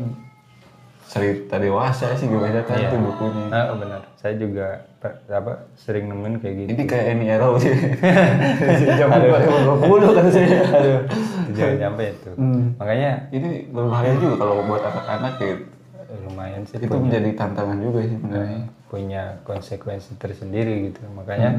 [1.08, 2.86] cerita dewasa sih kebanyakan Iya.
[2.86, 3.44] itu bukunya.
[3.48, 4.00] Nah, benar.
[4.14, 4.84] Saya juga
[5.26, 6.68] apa sering nemuin kayak gitu.
[6.68, 7.72] Ini kayak Annie Arrow sih.
[9.00, 11.00] Zaman 2020 kan saya Aduh,
[11.56, 12.30] jangan nyampe itu.
[12.76, 15.64] Makanya ini berbahaya juga kalau buat anak-anak gitu
[16.08, 18.60] lumayan sih itu menjadi tantangan juga sih sebenarnya.
[18.86, 21.04] Punya konsekuensi tersendiri gitu.
[21.12, 21.50] Makanya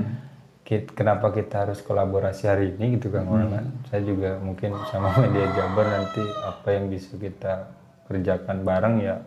[0.61, 5.49] kit- kenapa kita harus kolaborasi hari ini gitu Kang Orlan saya juga mungkin sama media
[5.53, 7.73] Jabar nanti apa yang bisa kita
[8.09, 9.21] kerjakan bareng ya.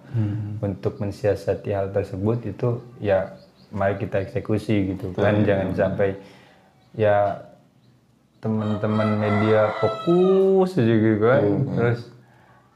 [0.59, 3.39] Untuk mensiasati hal tersebut itu ya
[3.71, 5.47] mari kita eksekusi gitu kan.
[5.47, 6.19] Jangan sampai
[6.99, 7.47] ya
[8.43, 11.43] teman-teman media fokus aja gitu kan.
[11.79, 12.01] Terus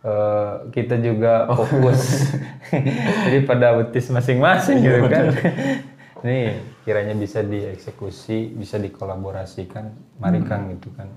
[0.07, 2.31] eh, kita juga fokus
[3.27, 5.35] jadi pada betis masing-masing gitu kan.
[6.23, 6.39] Ini
[6.87, 9.91] kiranya bisa dieksekusi bisa dikolaborasikan.
[10.23, 11.11] Mari Kang gitu kan.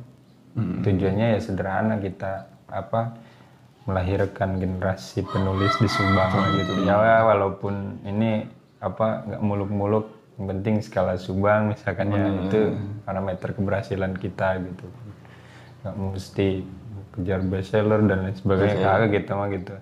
[0.59, 3.28] Tujuannya ya sederhana kita apa
[3.89, 6.85] melahirkan generasi penulis di Subang gitu.
[6.85, 8.45] Ya walaupun ini
[8.77, 10.05] apa nggak muluk-muluk
[10.37, 14.85] yang penting skala Subang misalkan ya itu parameter keberhasilan kita gitu.
[15.81, 16.47] Nggak mesti
[17.17, 18.85] kejar bestseller dan lain sebagainya.
[18.85, 19.75] Kagak gitu mah gitu.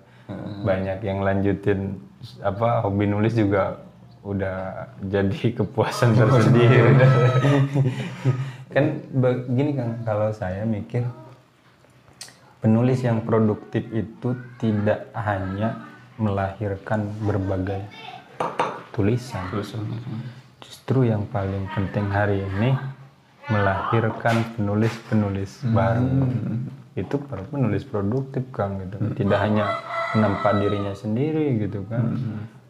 [0.64, 2.00] Banyak yang lanjutin
[2.40, 3.84] apa hobi nulis juga
[4.24, 6.96] udah jadi kepuasan tersendiri.
[8.68, 11.00] Kan begini kan kalau saya mikir
[12.58, 15.86] penulis yang produktif itu tidak hanya
[16.18, 17.86] melahirkan berbagai
[18.90, 19.46] tulisan.
[20.58, 22.74] Justru yang paling penting hari ini
[23.46, 26.26] melahirkan penulis-penulis baru.
[26.98, 28.98] Itu para penulis produktif kang gitu.
[29.14, 29.70] Tidak hanya
[30.18, 32.18] menempat dirinya sendiri gitu kan.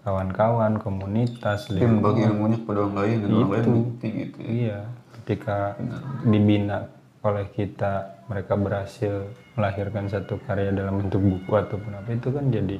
[0.05, 4.05] Kawan-kawan komunitas Tapi membagi ilmunya kepada orang lain dan orang lain gitu
[4.40, 4.48] ya.
[4.48, 4.79] Iya,
[5.20, 5.77] ketika
[6.24, 6.88] dibina
[7.20, 12.77] oleh kita, mereka berhasil melahirkan satu karya dalam bentuk buku ataupun apa itu kan jadi,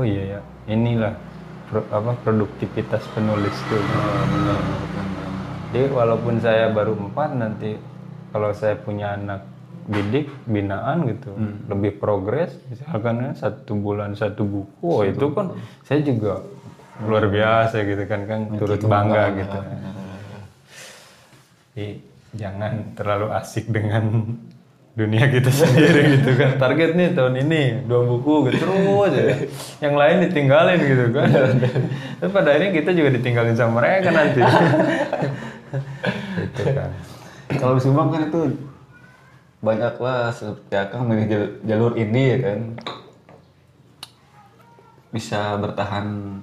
[0.00, 0.40] oh iya ya,
[0.72, 1.12] inilah
[1.68, 3.76] pro- apa produktivitas penulis tuh.
[3.76, 4.60] Oh, benar,
[5.76, 7.76] jadi walaupun saya baru empat nanti
[8.32, 9.44] kalau saya punya anak
[9.86, 11.30] didik binaan gitu
[11.70, 15.54] lebih progres misalkan kan satu bulan satu buku oh, itu kan
[15.86, 16.42] saya juga
[17.06, 19.58] luar biasa gitu kan kan turut bangga gitu.
[21.76, 21.88] Jadi
[22.34, 24.04] jangan terlalu asik dengan
[24.96, 26.56] dunia kita sendiri gitu kan.
[26.56, 29.24] Target nih tahun ini dua buku gitu terus aja.
[29.84, 31.28] Yang lain ditinggalin gitu kan.
[32.16, 34.40] Terus pada akhirnya kita juga ditinggalin sama mereka nanti.
[36.40, 36.90] Itu kan.
[37.60, 38.40] Kalau di Subang kan itu
[39.60, 42.60] banyak lah seperti Akang milih jal- jalur indie ya kan.
[45.12, 46.40] Bisa bertahan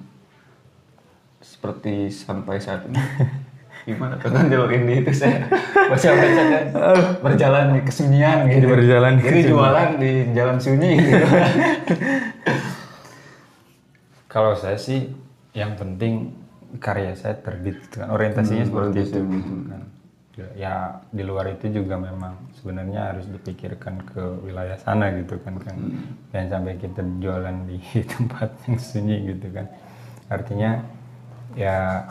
[1.42, 3.02] seperti sampai saat ini.
[3.84, 4.16] Gimana?
[4.16, 5.44] Tuh kan jalur indie itu saya
[5.92, 6.64] baca baca kan
[7.20, 8.66] berjalan di kesunyian gitu.
[8.68, 11.24] Berjalan di Jadi jualan di jalan sunyi gitu.
[14.34, 15.12] kalau saya sih
[15.54, 16.32] yang penting
[16.82, 18.08] karya saya terbit gitu kan.
[18.10, 19.20] Orientasinya seperti itu.
[19.20, 19.82] gitu kan
[20.58, 25.78] ya di luar itu juga memang sebenarnya harus dipikirkan ke wilayah sana gitu kan kan.
[26.34, 27.78] Jangan sampai kita jualan di
[28.12, 29.70] tempat yang sunyi gitu kan.
[30.26, 30.82] Artinya
[31.54, 32.02] ya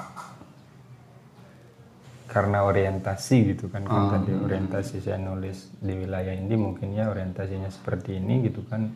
[2.29, 7.69] karena orientasi gitu kan kan tadi orientasi saya nulis di wilayah ini mungkin ya orientasinya
[7.69, 8.91] seperti ini gitu kan.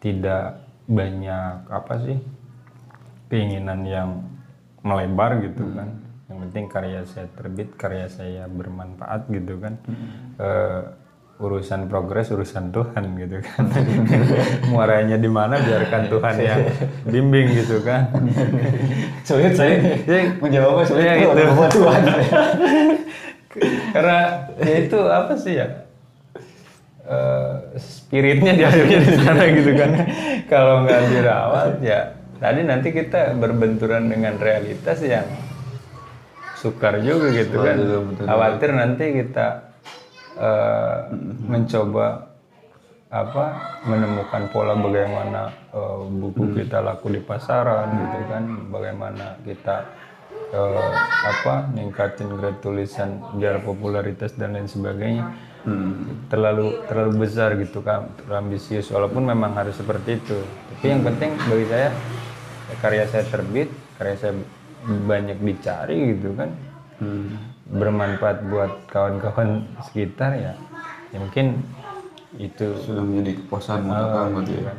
[0.00, 0.44] Tidak
[0.86, 2.18] banyak apa sih
[3.32, 4.10] keinginan yang
[4.86, 5.88] melebar gitu kan.
[6.26, 9.74] Yang penting karya saya terbit karya saya bermanfaat gitu kan.
[10.38, 10.82] Eh,
[11.36, 13.68] urusan progres urusan Tuhan gitu kan.
[14.72, 16.60] Muaranya di mana biarkan Tuhan yang
[17.04, 18.08] bimbing gitu kan.
[19.28, 20.00] Sulit saya
[20.40, 21.04] menjawabnya sulit.
[21.04, 21.30] Ya itu.
[21.76, 22.02] Tuhan.
[23.92, 24.20] karena
[24.60, 25.66] ya itu apa sih ya?
[27.06, 29.90] Eh, spiritnya diakhirnya di sana gitu kan.
[30.48, 35.24] Kalau nggak dirawat ya tadi nanti kita berbenturan dengan realitas yang
[36.56, 37.76] sukar juga gitu kan.
[37.76, 38.24] Betul, betul.
[38.24, 39.75] khawatir nanti kita
[40.36, 40.98] eh,
[41.48, 42.36] mencoba
[43.06, 43.44] apa
[43.86, 48.44] menemukan pola bagaimana eh, buku kita laku di pasaran gitu kan.
[48.70, 49.76] Bagaimana kita
[50.52, 50.92] eh,
[51.26, 55.26] apa ningkatin grade tulisan biar popularitas dan lain sebagainya.
[56.30, 58.86] Terlalu terlalu besar gitu kan terlalu ambisius.
[58.94, 60.38] Walaupun memang harus seperti itu.
[60.78, 61.90] Tapi yang penting bagi saya
[62.78, 64.32] karya saya terbit karya saya
[64.86, 66.50] banyak dicari gitu kan
[67.66, 70.52] bermanfaat buat kawan-kawan sekitar ya.
[71.10, 71.66] Ya mungkin
[72.38, 72.76] itu.
[72.82, 74.68] Sudah menjadi kepuasan buat Akang berarti gitu ya.
[74.70, 74.78] kan.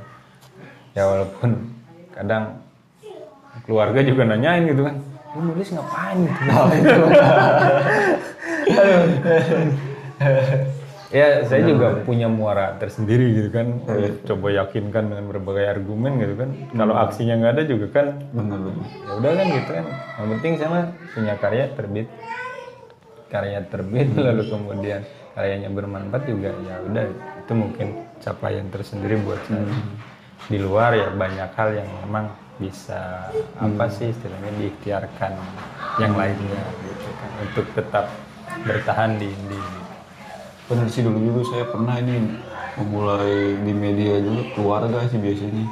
[0.97, 1.50] ya walaupun
[2.10, 2.43] kadang
[3.69, 4.97] keluarga juga nanyain gitu kan
[5.38, 6.41] lu nulis ngapain gitu?
[10.17, 10.50] Aduh.
[11.08, 13.67] ya saya juga punya muara tersendiri gitu kan.
[14.26, 16.50] Coba yakinkan dengan berbagai argumen gitu kan.
[16.73, 18.08] Kalau aksinya nggak ada juga kan.
[19.06, 19.86] Ya udah kan gitu kan.
[20.17, 20.80] Yang penting sama
[21.13, 22.08] punya karya terbit
[23.27, 25.01] karya terbit lalu kemudian
[25.37, 27.03] karyanya bermanfaat juga ya udah
[27.45, 27.87] itu mungkin
[28.19, 29.63] capaian tersendiri buat saya
[30.47, 33.29] di luar ya banyak hal yang memang bisa
[33.61, 35.31] apa sih istilahnya diikhtiarkan
[36.01, 38.05] yang lainnya gitu kan untuk tetap
[38.65, 39.29] bertahan di.
[40.67, 42.43] Benar sih dulu dulu saya pernah ini
[42.75, 45.63] memulai di media dulu keluarga sih biasanya.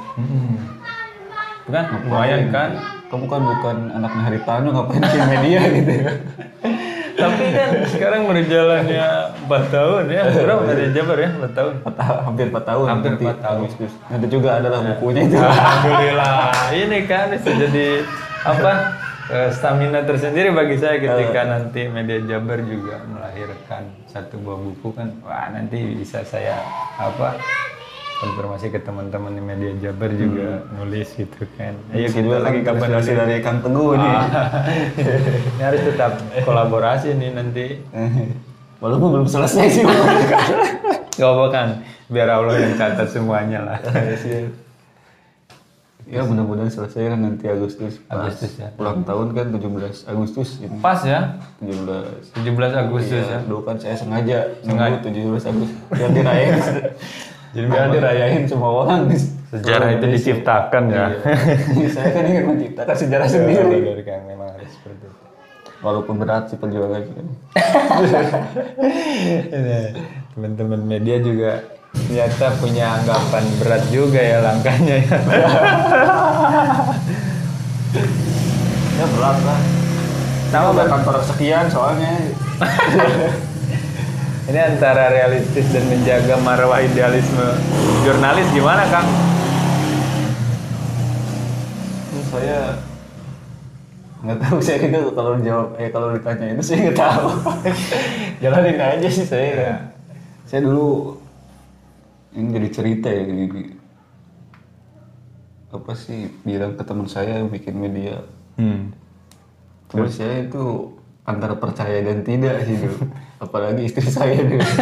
[1.66, 2.70] kan lumayan kan
[3.06, 6.10] Kamu kan bukan anaknya Haritano ngapain di media gitu ya.
[7.16, 9.08] tapi kan sekarang berjalannya
[9.48, 11.74] 4 tahun ya berapa dari Jabar ya 4 tahun
[12.28, 12.84] hampir 4 tahun.
[12.86, 13.58] Hampir nanti empat tahun.
[13.64, 13.92] Agustus.
[14.12, 15.36] Nanti juga adalah bukunya itu.
[15.40, 16.36] Alhamdulillah.
[16.76, 17.88] Ini kan bisa jadi
[18.46, 18.72] apa
[19.32, 25.08] eh, stamina tersendiri bagi saya ketika nanti media Jabar juga melahirkan satu buah buku kan.
[25.24, 26.60] Wah nanti bisa saya
[27.00, 27.40] apa
[28.16, 31.76] konfirmasi ke teman-teman di media Jabar juga nulis gitu kan.
[31.92, 33.08] Ayo kita Juga lagi kapan nulis.
[33.12, 34.16] dari Kang Teguh nih.
[35.56, 36.12] Ini harus tetap
[36.48, 37.66] kolaborasi nih nanti.
[38.82, 39.84] Walaupun belum selesai sih.
[41.16, 41.68] Gak apa kan,
[42.12, 43.78] biar Allah yang catat semuanya lah.
[46.06, 47.98] ya mudah-mudahan selesai kan nanti Agustus.
[48.04, 48.68] Pas Agustus ya.
[48.78, 50.76] Ulang tahun kan 17 Agustus ini.
[50.78, 53.40] Pas ya, 17 17 Agustus ya.
[53.40, 56.54] Ya, dulu kan saya sengaja nunggu 17 Agustus biar dirayain.
[57.56, 59.08] Jadi biar dirayain semua orang.
[59.48, 61.06] Sejarah itu diciptakan ya.
[61.72, 61.88] Iya.
[61.88, 63.76] saya kan ingin menciptakan sejarah Iya, sendiri.
[63.80, 65.08] dari kan memang harus seperti itu.
[65.80, 67.12] Walaupun berat sih perjuangannya.
[67.16, 67.26] kan.
[69.48, 69.78] Ini,
[70.36, 71.64] Teman-teman media juga
[71.96, 75.16] ternyata punya anggapan berat juga ya langkahnya ya.
[79.00, 79.60] Ya berat lah.
[80.52, 82.12] Sama kantor sekian soalnya.
[84.46, 87.46] Ini antara realistis dan menjaga marwah idealisme
[88.02, 89.06] jurnalis gimana Kang?
[92.06, 92.60] Ini saya
[94.16, 97.26] nggak tahu saya itu kalau jawab eh kalau ditanya itu saya nggak tahu
[98.42, 99.74] jalanin aja sih saya Iya.
[100.42, 101.14] saya dulu
[102.32, 103.76] ini jadi cerita ya gini
[105.68, 108.22] apa sih bilang ke teman saya yang bikin media
[108.56, 108.88] Hmm.
[109.86, 113.04] terus saya itu antara percaya dan tidak sih dulu
[113.38, 114.62] apalagi istri saya dulu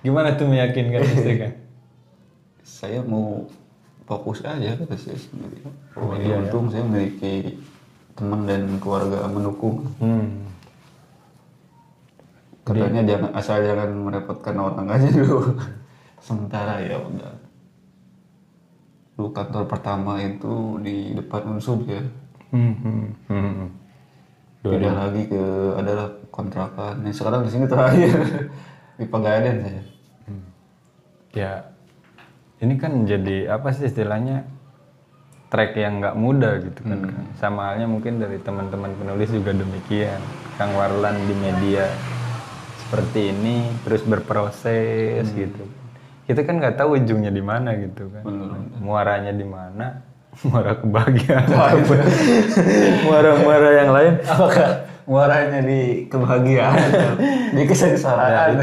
[0.00, 1.52] Gimana tuh meyakinkan istri kan?
[2.60, 3.44] saya mau
[4.04, 5.60] fokus aja kata saya sendiri
[5.92, 7.60] oh, Iya, untung saya memiliki
[8.14, 10.48] teman dan keluarga mendukung Hmm.
[12.62, 15.58] katanya jangan asal jangan merepotkan orang aja dulu
[16.24, 17.32] sementara ya udah
[19.14, 22.00] dulu kantor pertama itu di depan unsur ya
[22.50, 22.74] Hmm.
[22.82, 23.06] Hmm.
[23.28, 23.66] Hmm.
[24.60, 25.42] Pindah lagi ke
[25.76, 28.12] adalah kontrakan yang sekarang di sini terakhir
[29.00, 29.82] di Pegadaian saya
[31.30, 31.70] Ya,
[32.58, 34.50] ini kan jadi apa sih istilahnya
[35.46, 36.98] track yang nggak mudah gitu kan.
[37.06, 37.26] Kang.
[37.38, 40.18] Sama halnya mungkin dari teman-teman penulis juga demikian.
[40.58, 41.86] Kang Warlan di media
[42.86, 45.64] seperti ini terus berproses gitu.
[46.26, 48.26] Kita kan nggak tahu ujungnya di mana gitu kan.
[48.82, 50.02] Muaranya di mana?
[50.46, 51.46] Muara kebahagiaan.
[53.04, 54.14] Muara-muara yang lain.
[54.24, 54.70] apakah
[55.10, 56.78] muaranya di kebahagiaan
[57.50, 58.62] di kesengsaraan?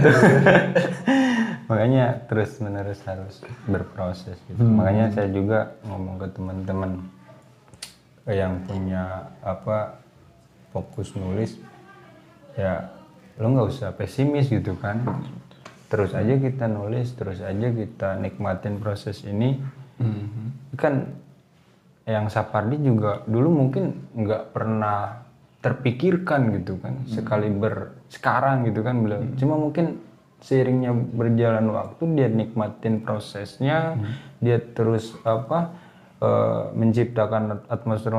[1.70, 4.63] Makanya terus menerus harus berproses gitu.
[4.63, 7.03] makanya saya juga ngomong ke teman-teman
[8.24, 9.99] yang punya apa
[10.72, 11.59] fokus nulis
[12.55, 12.88] ya
[13.36, 15.03] lo nggak usah pesimis gitu kan.
[15.91, 19.59] Terus aja kita nulis terus aja kita nikmatin proses ini.
[20.80, 21.20] Kan
[22.08, 25.28] yang Sapardi juga dulu mungkin nggak pernah
[25.60, 29.28] terpikirkan gitu kan sekali ber sekarang gitu kan beliau.
[29.36, 29.99] Cuma mungkin
[30.39, 33.99] seiringnya berjalan waktu dia nikmatin prosesnya
[34.39, 35.76] dia terus apa
[36.24, 38.16] eh, menciptakan atmosfer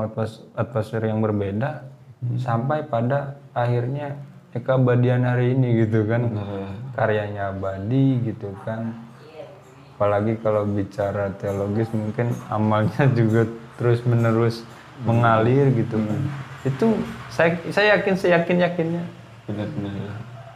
[0.52, 1.88] atmosfer yang berbeda
[2.36, 4.18] sampai pada akhirnya
[4.52, 6.34] keabadian hari ini gitu kan
[6.92, 8.92] karyanya abadi gitu kan.
[9.98, 13.46] Apalagi kalau bicara teologis mungkin amalnya juga
[13.78, 14.66] terus menerus
[15.06, 16.20] mengalir gitu kan
[16.66, 16.86] itu
[17.30, 19.04] saya saya yakin saya yakin yakinnya.
[19.46, 19.92] Benar-benar.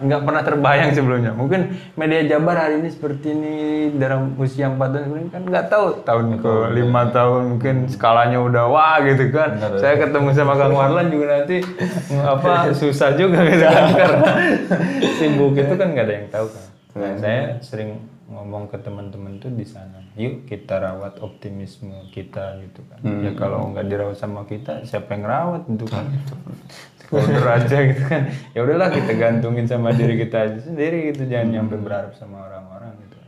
[0.02, 1.30] Nggak pernah terbayang sebelumnya.
[1.30, 3.54] Mungkin media Jabar hari ini seperti ini
[3.94, 5.86] dalam usia 4 tahun sebelumnya kan nggak tahu.
[6.02, 7.42] Tahun ke lima tahun.
[7.54, 9.62] mungkin skalanya udah wah gitu kan.
[9.78, 11.62] Saya ketemu sama Kang Warlan juga nanti
[12.34, 13.84] apa susah juga gitu kan.
[13.94, 14.30] Karena
[15.22, 16.64] sibuk itu kan nggak ada yang tahu kan.
[16.92, 17.90] Nah, saya sering
[18.32, 20.00] ngomong ke teman-teman tuh di sana.
[20.16, 23.00] Yuk kita rawat optimisme kita gitu kan.
[23.20, 26.08] Ya kalau nggak dirawat sama kita siapa yang rawat gitu kan?
[27.12, 28.22] Folder aja gitu kan.
[28.56, 31.28] Ya udahlah kita gantungin sama diri kita aja sendiri gitu.
[31.28, 33.18] Jangan nyampe berharap sama orang-orang gitu.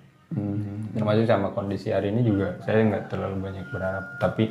[0.96, 4.16] Termasuk sama kondisi hari ini juga saya nggak terlalu banyak berharap.
[4.16, 4.48] Tapi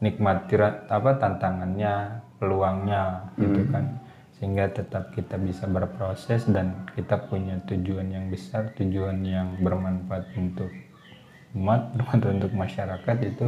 [0.00, 0.56] nikmati
[0.88, 4.03] apa tantangannya peluangnya gitu kan
[4.44, 10.68] sehingga tetap kita bisa berproses dan kita punya tujuan yang besar tujuan yang bermanfaat untuk
[11.56, 13.46] umat bermanfaat untuk masyarakat itu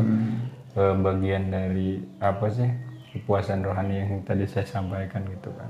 [0.73, 2.65] eh, bagian dari apa sih
[3.13, 5.69] kepuasan rohani yang tadi saya sampaikan gitu kan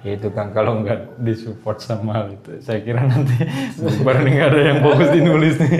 [0.00, 3.44] Ya itu kan kalau nggak disupport sama itu saya kira nanti
[4.08, 5.78] baru nggak ada yang fokus di nulis nih.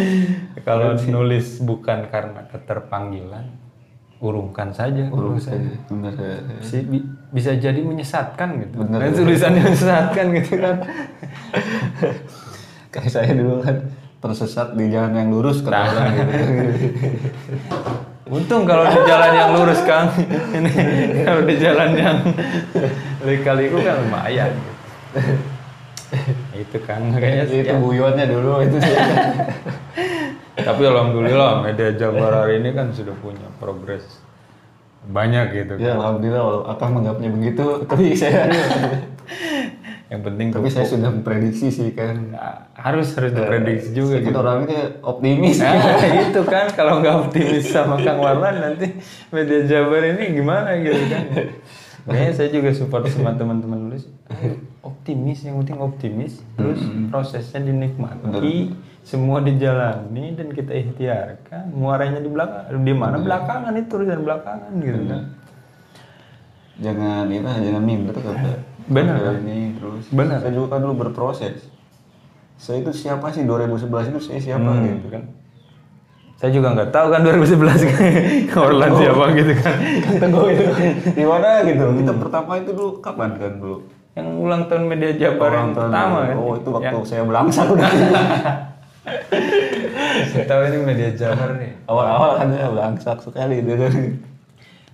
[0.66, 3.65] Kalau nulis bukan karena keterpanggilan
[4.16, 6.16] urungkan saja urusan benar.
[6.64, 8.80] Si- bi- bisa jadi menyesatkan gitu.
[8.88, 10.76] Dan tulisannya menyesatkan gitu kan.
[12.96, 13.76] Kayak saya dulu kan
[14.24, 16.34] tersesat di jalan yang lurus orang gitu.
[18.36, 20.10] Untung kalau di jalan yang lurus kang.
[20.50, 20.72] Ini
[21.22, 22.18] kalau di jalan yang
[23.22, 24.50] lika-liku kan lumayan.
[24.50, 25.32] Gitu.
[26.54, 28.94] itu kan kayaknya itu guyonnya dulu itu sih
[30.56, 34.04] Tapi alhamdulillah media Jabar hari ini kan sudah punya progres
[35.06, 35.72] banyak gitu.
[35.78, 38.50] ya alhamdulillah walau akang menganggapnya begitu tapi saya
[40.06, 44.38] Yang penting tapi saya sudah memprediksi sih kan Nah, harus harus diprediksi juga kan gitu.
[44.38, 45.74] orangnya optimis Nah,
[46.30, 48.98] itu kan kalau nggak optimis sama Kang Warlan nanti
[49.30, 51.24] media Jabar ini gimana gitu kan.
[52.06, 54.06] Kayaknya saya juga support sama teman-teman nulis.
[54.78, 56.38] Optimis, yang penting optimis.
[56.54, 56.78] Terus
[57.10, 61.70] prosesnya dinikmati, semua dijalani dan kita ikhtiarkan.
[61.70, 63.22] Muaranya di belakang, di mana?
[63.22, 65.22] Belakangan itu urusan belakangan gitu kan.
[66.76, 68.60] jangan lah, jangan minder kata.
[68.86, 70.04] Benar, kata ini terus.
[70.10, 70.42] Benar.
[70.42, 71.70] saya juga kan dulu berproses.
[72.58, 73.46] Saya itu siapa sih?
[73.46, 74.84] 2011 itu saya siapa Hmm.
[74.84, 75.22] gitu kan.
[76.36, 77.80] Saya juga nggak tahu kan 2011
[78.52, 79.76] Kang Warlan siapa gitu kan.
[80.04, 80.64] kan teguh itu.
[81.16, 81.84] Di mana gitu?
[81.96, 83.78] Kita pertama itu dulu kapan kan dulu?
[84.12, 86.36] Yang ulang tahun media Jabar yang pertama kan.
[86.36, 87.88] oh itu waktu saya belangsak udah
[90.46, 91.72] Tahu ini media Jabar nih.
[91.86, 93.94] awal-awal kan saya belangsak sekali gitu kan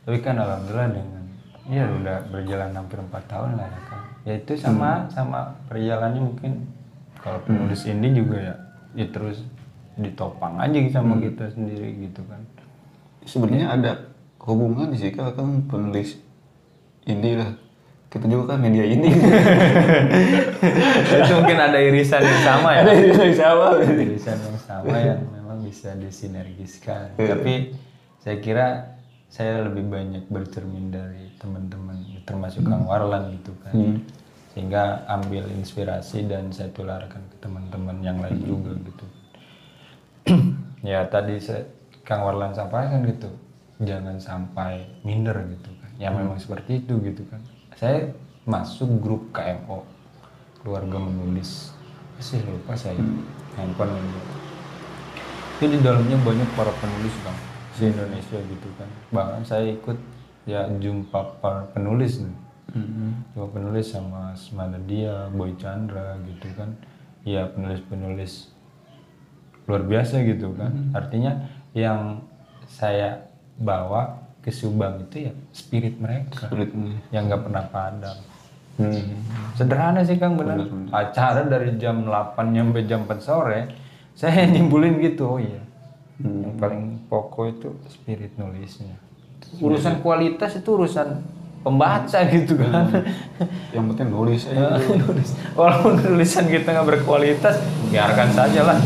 [0.03, 1.25] tapi kan alhamdulillah dengan
[1.71, 4.01] ya udah berjalan hampir empat tahun lah ya kan.
[4.23, 6.53] Ya itu sama sama perjalanannya mungkin
[7.23, 8.55] kalau penulis indie juga ya
[8.99, 9.47] ya terus
[9.95, 12.43] ditopang aja sama kita sendiri gitu kan.
[13.23, 13.93] Sebenarnya ada
[14.43, 16.19] hubungan sih kalau kan penulis
[17.07, 17.55] indie lah
[18.13, 19.09] kita juga kan media indie
[21.17, 23.67] itu mungkin ada irisan yang sama ya ada yang sama.
[23.81, 27.17] Irisan yang sama yang memang bisa disinergiskan.
[27.17, 27.73] Tapi
[28.21, 28.67] saya kira
[29.33, 33.73] saya lebih banyak bercermin dari teman-teman termasuk Kang Warlan gitu kan.
[34.53, 39.07] Sehingga ambil inspirasi dan saya tularkan ke teman-teman yang lain juga gitu.
[40.83, 41.63] Ya tadi saya,
[42.03, 43.31] Kang Warlan sampaikan gitu.
[43.81, 45.91] Jangan sampai minder gitu kan.
[45.97, 47.39] Ya memang seperti itu gitu kan
[47.77, 48.13] saya
[48.43, 49.87] masuk grup KMO
[50.63, 51.75] keluarga menulis.
[52.23, 52.99] Sih lupa saya
[53.59, 54.21] handphone ini.
[55.59, 57.39] Itu di dalamnya banyak para penulis bang.
[57.75, 58.89] Di Indonesia gitu kan.
[59.11, 59.99] Bahkan saya ikut
[60.47, 62.37] ya jumpa para penulis nih.
[63.35, 66.79] Jumpa penulis sama Semana dia Boy Chandra gitu kan.
[67.27, 68.55] Ya penulis-penulis
[69.67, 70.95] luar biasa gitu kan.
[70.95, 72.23] Artinya yang
[72.71, 73.27] saya
[73.59, 76.51] bawa ke Subang itu ya spirit mereka.
[77.15, 78.19] Yang nggak pernah padam.
[79.55, 80.59] Sederhana sih Kang benar.
[80.91, 83.61] Acara dari jam 8 sampai jam 4 sore
[84.19, 85.63] saya nyimpulin gitu oh iya.
[86.23, 88.99] Yang paling pokok itu spirit nulisnya.
[89.63, 91.23] Urusan kualitas itu urusan
[91.63, 92.91] pembaca gitu kan
[93.71, 94.83] yang penting nulis aja.
[95.07, 95.39] Nulis.
[95.55, 97.63] Walaupun tulisan kita nggak berkualitas
[97.95, 98.79] biarkan saja lah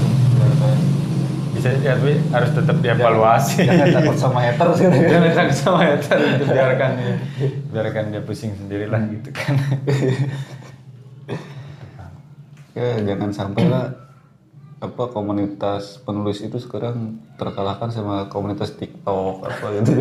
[1.66, 3.66] bisa ya, tapi harus tetap dievaluasi.
[3.66, 4.86] Jangan takut sama hater sih.
[5.12, 7.14] Jangan takut sama hater itu biarkan dia
[7.74, 9.54] biarkan dia pusing sendirilah gitu kan.
[12.76, 13.88] Ya jangan sampai lah
[14.76, 19.92] apa komunitas penulis itu sekarang terkalahkan sama komunitas TikTok apa gitu.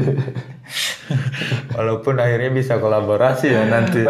[1.80, 4.04] Walaupun akhirnya bisa kolaborasi ya nanti.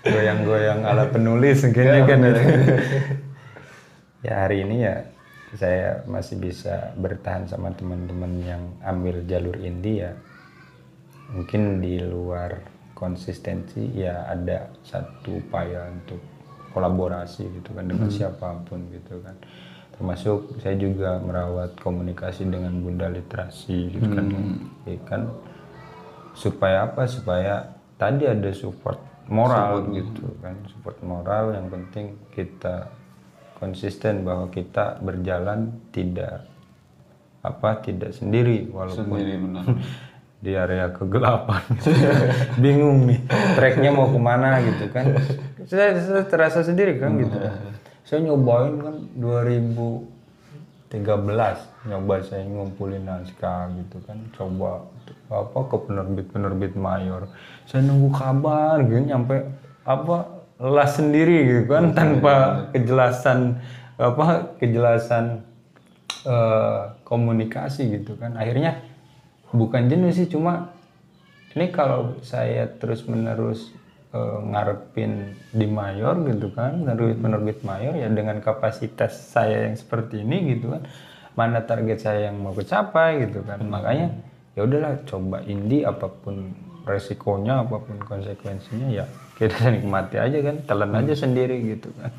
[0.00, 2.20] Goyang-goyang ala penulis mungkin kan.
[4.24, 5.12] ya hari ini ya
[5.58, 10.12] saya masih bisa bertahan sama teman-teman yang ambil jalur indie ya.
[11.30, 12.62] Mungkin di luar
[12.94, 16.20] konsistensi ya ada satu upaya untuk
[16.70, 19.34] kolaborasi gitu kan dengan siapa pun gitu kan.
[19.96, 24.26] Termasuk saya juga merawat komunikasi dengan bunda literasi gitu kan.
[24.86, 25.22] Ya kan
[26.34, 27.10] supaya apa?
[27.10, 32.90] Supaya tadi ada support moral gitu kan support moral yang penting kita
[33.60, 36.48] konsisten bahwa kita berjalan tidak
[37.40, 39.64] apa tidak sendiri walaupun sendiri benar.
[40.44, 41.60] di area kegelapan.
[42.64, 43.20] Bingung nih
[43.54, 45.12] treknya mau ke mana gitu kan.
[45.68, 47.36] Saya, saya terasa sendiri kan gitu
[48.10, 50.98] saya nyobain kan 2013
[51.86, 54.82] nyoba saya ngumpulin naskah gitu kan coba
[55.30, 57.30] apa ke penerbit penerbit mayor.
[57.70, 59.46] Saya nunggu kabar gitu nyampe
[59.86, 63.56] apa lelah sendiri gitu kan tanpa kejelasan
[63.96, 65.40] apa kejelasan
[66.28, 68.36] eh, komunikasi gitu kan.
[68.36, 68.84] Akhirnya
[69.56, 70.76] bukan jenuh sih cuma
[71.56, 73.72] ini kalau saya terus menerus
[74.12, 80.20] eh, ngarepin di mayor gitu kan penerbit penerbit mayor ya dengan kapasitas saya yang seperti
[80.20, 80.84] ini gitu kan
[81.40, 83.64] mana target saya yang mau kecapai gitu kan.
[83.64, 84.12] Makanya
[84.52, 86.52] ya udahlah coba indie apa pun
[86.84, 89.08] resikonya apa pun konsekuensinya ya
[89.40, 92.12] kita nikmati aja kan telan aja sendiri gitu kan.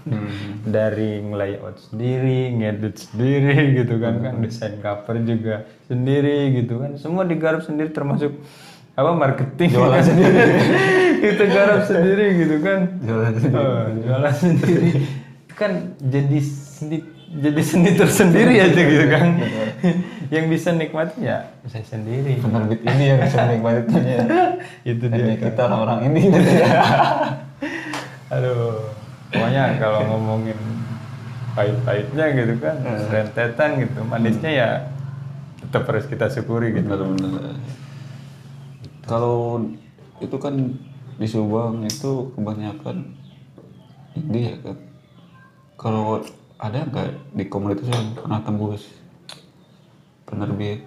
[0.65, 6.97] Dari layout sendiri ngedit sendiri gitu kan kan desain cover juga sendiri gitu kan.
[6.97, 8.33] Semua digarap sendiri termasuk
[8.97, 9.69] apa marketing.
[9.69, 10.41] Jualan sendiri.
[11.21, 12.79] Kita garap sendiri gitu kan.
[13.05, 14.89] Jualan Oh, jualan sendiri.
[15.53, 19.39] Kan jadi seni jadi seni tersendiri aja gitu kan
[20.31, 22.39] yang bisa nikmati ya saya sendiri.
[22.39, 24.17] Penerbit ini yang bisa menikmatinya
[24.95, 25.43] itu hanya dia kan.
[25.51, 26.21] kita orang ini.
[28.33, 28.79] Aduh
[29.27, 30.55] pokoknya kalau ngomongin
[31.51, 32.79] pahit-pahitnya gitu kan
[33.11, 34.69] rentetan gitu manisnya ya
[35.67, 36.87] tetap harus kita syukuri gitu.
[36.87, 37.59] Benar-benar
[39.03, 39.67] kalau
[40.23, 40.55] itu kan
[41.19, 43.03] di Subang itu kebanyakan
[44.15, 44.77] ini ya kan
[45.75, 46.23] kalau
[46.55, 49.00] ada nggak di komunitas yang pernah tembus
[50.31, 50.79] penerbit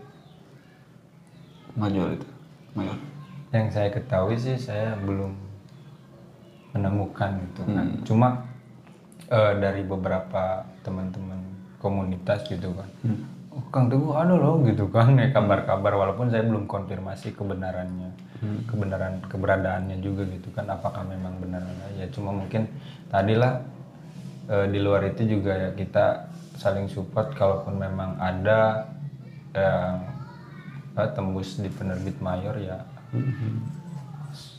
[1.77, 2.29] mayor itu
[2.73, 2.97] mayor
[3.55, 5.31] yang saya ketahui sih saya belum
[6.75, 7.87] menemukan gitu kan.
[8.03, 8.29] Cuma
[9.31, 11.39] eh, dari beberapa teman-teman
[11.79, 12.91] komunitas gitu kan.
[13.55, 15.95] Oh, Kang Teguh ada loh gitu kan ya kabar-kabar.
[15.95, 18.11] Walaupun saya belum konfirmasi kebenarannya
[18.69, 21.65] kebenaran keberadaannya juga gitu kan apakah memang benar
[21.97, 22.69] ya cuma mungkin
[23.09, 23.65] tadilah
[24.53, 26.29] eh, di luar itu juga ya kita
[26.61, 28.85] saling support kalaupun memang ada
[29.55, 32.79] apa, tembus di penerbit mayor ya.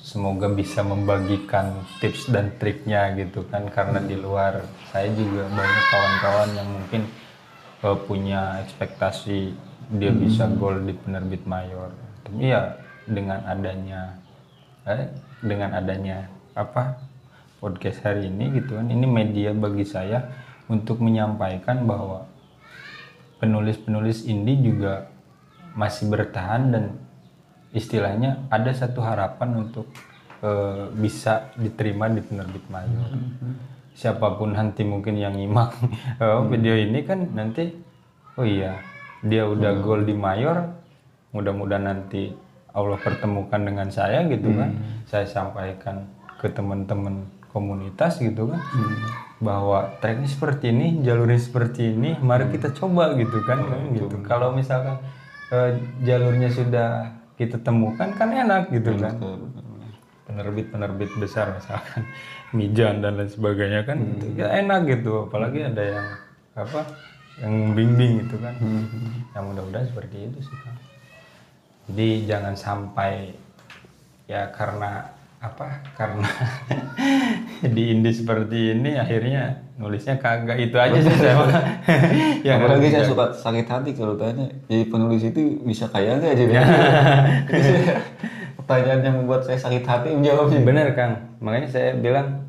[0.06, 6.50] Semoga bisa membagikan tips dan triknya gitu kan karena di luar saya juga banyak kawan-kawan
[6.56, 7.02] yang mungkin
[7.84, 9.52] eh, punya ekspektasi
[10.00, 11.92] dia bisa gol di penerbit mayor.
[12.24, 12.80] Tapi ya
[13.10, 14.02] dengan adanya
[14.88, 15.10] eh,
[15.44, 17.02] dengan adanya apa
[17.60, 18.88] podcast hari ini gitu kan.
[18.88, 20.22] Ini media bagi saya
[20.70, 22.30] untuk menyampaikan bahwa
[23.40, 25.12] penulis-penulis indie juga
[25.76, 26.86] masih bertahan dan
[27.76, 29.92] istilahnya ada satu harapan untuk
[30.40, 33.12] eh, bisa diterima di penerbit mayor.
[33.96, 35.76] Siapa pun nanti mungkin yang nyimak
[36.24, 37.76] eh, video ini kan nanti
[38.40, 38.80] oh iya
[39.26, 40.70] dia udah gol di mayor,
[41.36, 42.32] mudah-mudahan nanti
[42.76, 44.72] Allah pertemukan dengan saya gitu kan.
[45.08, 46.08] Saya sampaikan
[46.40, 47.26] ke teman-teman
[47.56, 48.60] komunitas gitu kan
[49.46, 54.18] bahwa treknya seperti ini, jalurnya seperti ini, mari kita coba gitu kan, kan gitu.
[54.26, 54.98] Kalau misalkan
[55.54, 59.14] eh, jalurnya sudah kita temukan kan enak gitu kan.
[60.26, 62.10] Penerbit-penerbit besar misalkan
[62.58, 64.42] Mijan dan lain sebagainya kan gitu.
[64.42, 65.30] ya enak gitu.
[65.30, 66.08] Apalagi ada yang
[66.58, 66.82] apa
[67.46, 68.58] yang bimbing gitu kan.
[69.38, 70.76] Yang mudah-mudahan seperti itu sih kan
[71.86, 73.34] jadi jangan sampai
[74.26, 75.06] ya karena
[75.46, 76.30] apa karena
[77.76, 81.52] di indie seperti ini akhirnya nulisnya kagak itu aja sih saya mah.
[82.48, 86.54] ya Apalagi saya suka sakit hati kalau tanya, jadi penulis itu bisa kaya nggak jadi?
[88.64, 90.64] Pertanyaan yang membuat saya sakit hati menjawabnya.
[90.64, 92.48] bener kang makanya saya bilang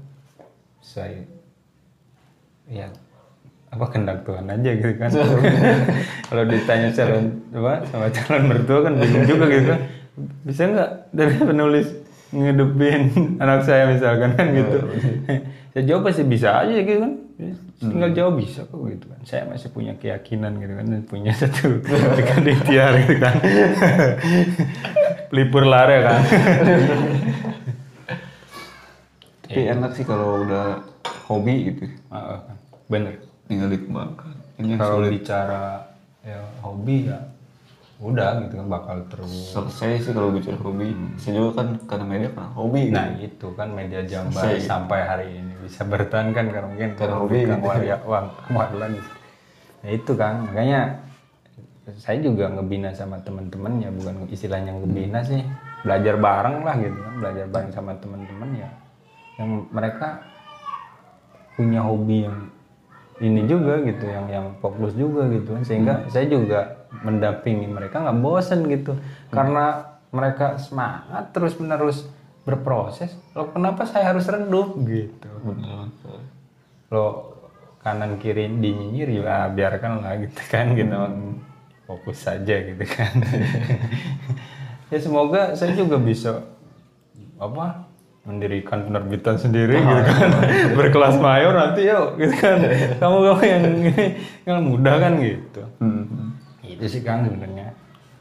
[0.80, 1.26] saya
[2.70, 2.88] ya
[3.68, 5.10] apa kendak Tuhan aja gitu kan
[6.30, 9.80] kalau ditanya calon apa sama calon mertua kan bingung juga gitu kan
[10.48, 13.02] bisa nggak dari penulis ngedepin
[13.42, 14.78] anak saya misalkan kan gitu.
[15.76, 17.12] saya jawab pasti bisa aja gitu kan.
[17.76, 19.20] Tinggal jawab bisa kok gitu kan.
[19.28, 23.34] Saya masih punya keyakinan gitu kan dan punya satu dekat ikhtiar gitu kan.
[25.30, 26.20] Pelipur lare kan.
[29.46, 30.82] Tapi enak sih kalau udah
[31.30, 32.56] hobi gitu, Ah, ah,
[32.90, 33.22] bener.
[33.46, 34.34] Tinggal dikembangkan.
[34.74, 35.86] Kalau bicara
[36.26, 37.35] ya hobi ya
[37.96, 40.92] udah gitu kan bakal terus Selesai sih kalau bicara hobi.
[41.16, 42.92] Saya juga kan karena media kan hobi.
[42.92, 44.68] nah itu kan media jambar Selesai.
[44.68, 47.56] sampai hari ini bisa bertahan kan karena mungkin Karena hobi gitu.
[47.64, 48.92] Waria uang kemarin
[49.80, 50.80] ya itu kan makanya
[51.96, 55.40] saya juga ngebina sama teman-teman ya bukan istilahnya ngebina sih
[55.86, 58.68] belajar bareng lah gitu kan belajar bareng sama teman-teman ya
[59.38, 60.20] yang mereka
[61.56, 62.36] punya hobi yang
[63.24, 68.18] ini juga gitu yang yang fokus juga gitu kan sehingga saya juga mendampingi mereka nggak
[68.20, 68.96] bosen gitu.
[69.28, 72.08] Karena mereka semangat terus menerus
[72.46, 74.78] berproses lo kenapa saya harus redup?
[74.86, 75.28] Gitu.
[75.42, 75.90] Benar.
[76.86, 77.34] lo
[77.82, 80.94] kanan kiri dinyinyir ya biarkan lah gitu kan gitu.
[81.86, 83.14] Fokus saja gitu kan.
[84.86, 86.46] Ya semoga saya juga bisa
[87.42, 87.90] apa
[88.26, 90.30] mendirikan penerbitan sendiri gitu kan.
[90.78, 92.58] berkelas mayor nanti yuk gitu kan.
[93.02, 94.06] Kamu kamu yang ini
[94.46, 95.62] yang mudah kan gitu.
[95.82, 96.25] Hmm.
[96.76, 97.72] Itu sih kang sebenarnya.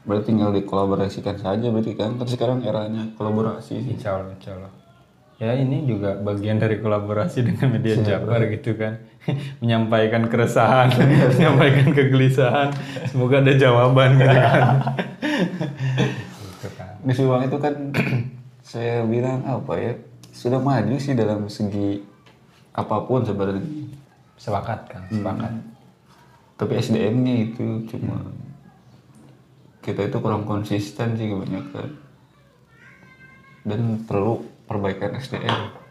[0.08, 2.16] Berarti tinggal dikolaborasikan saja berarti kan.
[2.16, 3.92] Kan sekarang eranya kolaborasi sih.
[3.92, 4.72] insya Allah insya Allah.
[5.36, 9.04] Ya ini juga bagian dari kolaborasi dengan media Jabar gitu kan.
[9.60, 10.88] Menyampaikan keresahan
[11.36, 12.72] menyampaikan kegelisahan.
[13.12, 14.64] Semoga ada jawaban gitu kan.
[16.40, 16.92] Gitu kan.
[17.06, 17.74] Di Subang itu kan
[18.72, 19.92] saya bilang apa ya?
[20.32, 22.00] Sudah maju sih dalam segi
[22.72, 23.92] apa pun sebenarnya.
[24.36, 25.48] sepakat kan sepakat.
[26.60, 28.20] Tapi SDM-nya itu cuma
[29.86, 31.94] kita itu kurang konsisten sih kebanyakan.
[33.62, 35.86] Dan perlu perbaikan SDM.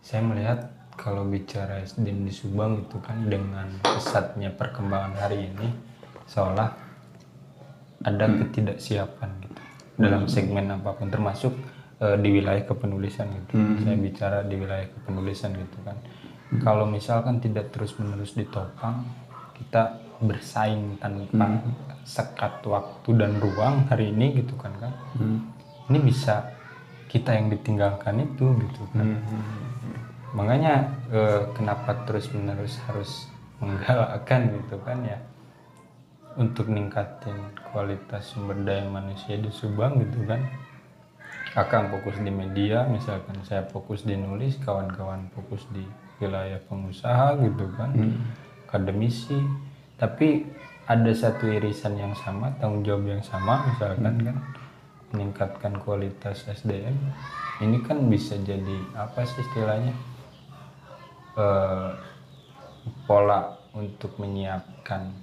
[0.00, 5.72] saya melihat kalau bicara SDM di Subang itu kan dengan pesatnya perkembangan hari ini
[6.28, 6.68] seolah
[8.04, 9.60] ada ketidaksiapan gitu
[9.96, 11.56] dalam segmen apa pun termasuk
[11.96, 13.56] eh, di wilayah kepenulisan gitu.
[13.56, 15.96] Saya bicara di wilayah kepenulisan gitu kan.
[16.60, 19.08] Kalau misalkan tidak terus menerus ditopang
[19.56, 21.60] kita bersaing tanpa
[22.06, 24.94] sekat waktu dan ruang hari ini gitu kan kan
[25.90, 26.54] ini bisa
[27.12, 29.20] kita yang ditinggalkan itu gitu kan.
[30.32, 33.28] Makanya eh, kenapa terus menerus harus
[33.60, 35.20] menggalakkan gitu kan ya?
[36.40, 40.40] Untuk ningkatin kualitas sumber daya manusia di Subang gitu kan.
[41.52, 45.84] Akang fokus di media misalkan saya fokus di nulis kawan-kawan fokus di
[46.16, 47.92] wilayah pengusaha gitu kan.
[48.72, 49.36] Akademisi
[49.96, 50.46] tapi
[50.86, 54.36] ada satu irisan yang sama tanggung jawab yang sama misalkan kan
[55.12, 56.96] meningkatkan kualitas SDM
[57.62, 59.94] ini kan bisa jadi apa sih istilahnya?
[61.38, 61.90] Eh,
[63.06, 65.14] pola untuk menyiapkan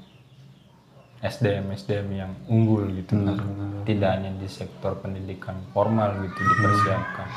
[1.19, 3.37] SDM SDM yang unggul gitu kan.
[3.83, 7.27] tidak hanya di sektor pendidikan formal gitu dipersiapkan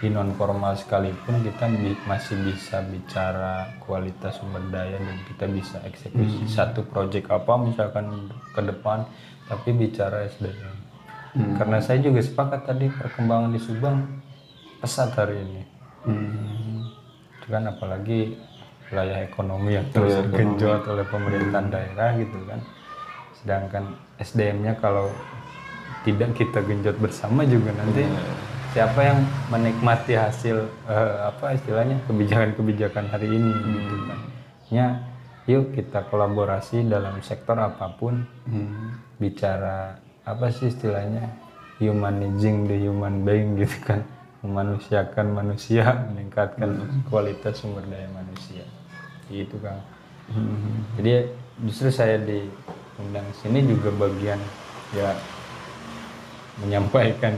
[0.00, 5.76] di non formal sekalipun kita bi- masih bisa bicara kualitas sumber daya dan kita bisa
[5.84, 9.04] eksekusi satu proyek apa misalkan ke depan
[9.44, 10.80] tapi bicara SDM
[11.30, 14.02] karena saya juga sepakat tadi perkembangan di Subang
[14.82, 15.62] pesat hari ini.
[16.00, 16.88] Hmm.
[17.36, 18.40] itu kan apalagi
[18.88, 22.60] wilayah ekonomi yang terus genjot oleh pemerintahan daerah gitu kan.
[23.36, 23.84] Sedangkan
[24.18, 25.12] SDM-nya kalau
[26.02, 28.08] tidak kita genjot bersama juga nanti
[28.70, 29.18] siapa yang
[29.50, 34.20] menikmati hasil eh, apa istilahnya kebijakan-kebijakan hari ini gitu kan.
[34.70, 34.86] Ya
[35.48, 38.26] yuk kita kolaborasi dalam sektor apa pun.
[38.46, 38.98] Hmm.
[39.20, 41.28] bicara apa sih istilahnya
[41.76, 44.00] humanizing the human being gitu kan.
[44.40, 46.80] Memanusiakan manusia meningkatkan
[47.12, 48.64] kualitas sumber daya manusia.
[49.28, 49.76] Gitu kan
[50.98, 51.26] jadi
[51.66, 54.38] justru saya diundang sini juga bagian
[54.94, 55.14] ya
[56.60, 57.32] menyampaikan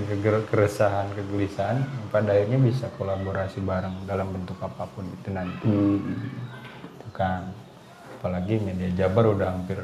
[0.51, 5.67] keresahan kegelisahan pada akhirnya bisa kolaborasi bareng dalam bentuk apa pun itu nanti.
[5.67, 5.99] Hmm.
[6.99, 7.47] itu kan.
[8.19, 9.83] Apalagi media Jabar udah hampir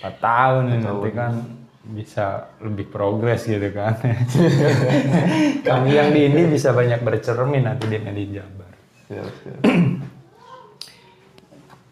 [0.00, 1.32] 4 tahun nih nanti kan
[1.88, 3.96] bisa lebih progres gitu kan.
[5.68, 8.72] Kami yang di ini bisa banyak bercermin nanti di media Jabar.
[9.08, 9.60] Siap, siap.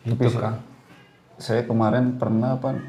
[0.07, 0.63] itu kan.
[1.37, 2.81] saya kemarin pernah apa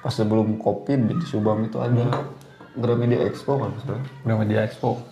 [0.00, 2.32] pas sebelum covid di Subang itu ada
[2.78, 5.02] Gramedia Expo kan saudara udah media expo.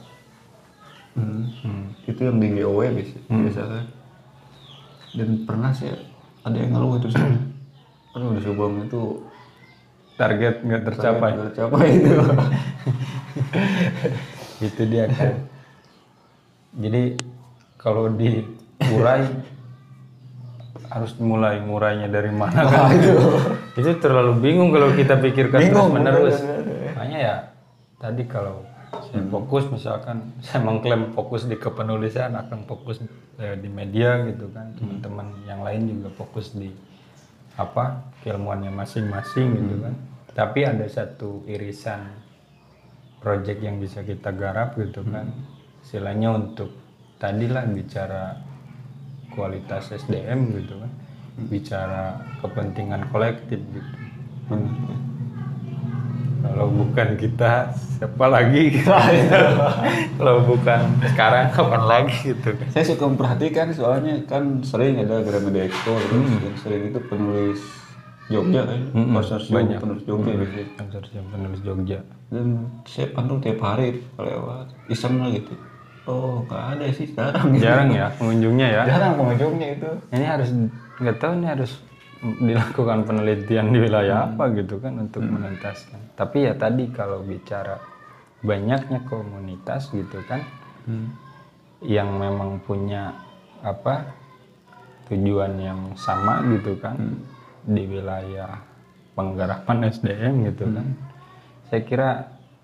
[1.18, 1.90] Hmm.
[2.06, 3.86] itu yang di GOW biasa, kan
[5.18, 5.90] dan pernah sih
[6.46, 7.26] ada yang ngeluh itu sih.
[8.14, 9.26] Aduh di Subang itu
[10.14, 11.30] target nggak tercapai.
[11.34, 12.14] Nggak tercapai itu.
[14.70, 15.38] Itu dia kan.
[16.78, 17.14] Jadi
[17.78, 19.22] kalau diurai
[20.90, 22.90] harus mulai ngurainya dari mana kan?
[22.94, 23.90] itu.
[24.02, 26.77] Terlalu bingung kalau kita pikirkan terus menerus makanya ya
[27.98, 28.62] tadi kalau
[29.10, 33.02] saya fokus misalkan saya mengklaim fokus di kepenulisan akan fokus
[33.38, 34.72] eh, di media gitu kan.
[34.78, 36.72] Teman-teman yang lain juga fokus di
[37.58, 39.94] apa keilmuannya masing-masing gitu kan.
[40.32, 42.06] Tapi ada satu irisan
[43.18, 45.34] project yang bisa kita garap gitu kan.
[45.82, 46.70] Istilahnya untuk
[47.18, 48.38] tadilah bicara
[49.34, 50.92] kualitas SDM gitu kan.
[51.38, 53.90] Bicara kepentingan kolektif gitu
[56.38, 58.78] kalau bukan kita siapa lagi?
[60.18, 62.54] Kalau bukan sekarang kapan lagi gitu?
[62.54, 67.58] Kan saya suka memperhatikan soalnya kan sering ada Gramedia Expo terus yang sering itu penulis
[68.28, 68.80] Jogja kan?
[68.92, 69.78] Konsorsium banyak.
[69.82, 72.46] penulis Jogja biasanya konsorsium penulis Jogja dan
[72.86, 75.54] saya pantau tiap hari lewat iseng lah gitu.
[76.06, 78.82] Oh nggak ada sih sekarang jarang ya pengunjungnya ya?
[78.86, 79.90] Jarang pengunjungnya itu.
[80.14, 80.48] Ini harus
[81.02, 81.72] nggak tahu ini harus
[82.18, 86.18] dilakukan penelitian di wilayah apa gitu kan untuk menuntaskan.
[86.18, 87.78] Tapi ya tadi kalau bicara
[88.42, 90.42] banyaknya komunitas gitu kan
[91.82, 93.14] yang memang punya
[93.62, 94.02] apa
[95.10, 96.98] tujuan yang sama gitu kan
[97.66, 98.62] di wilayah
[99.14, 100.86] penggarapan SDM gitu kan
[101.68, 102.10] saya kira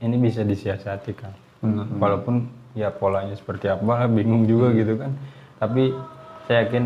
[0.01, 1.35] ini bisa disiasati kan.
[1.65, 1.87] Benar.
[1.97, 2.45] walaupun
[2.77, 5.17] ya polanya seperti apa bingung juga gitu kan.
[5.57, 5.97] Tapi
[6.45, 6.85] saya yakin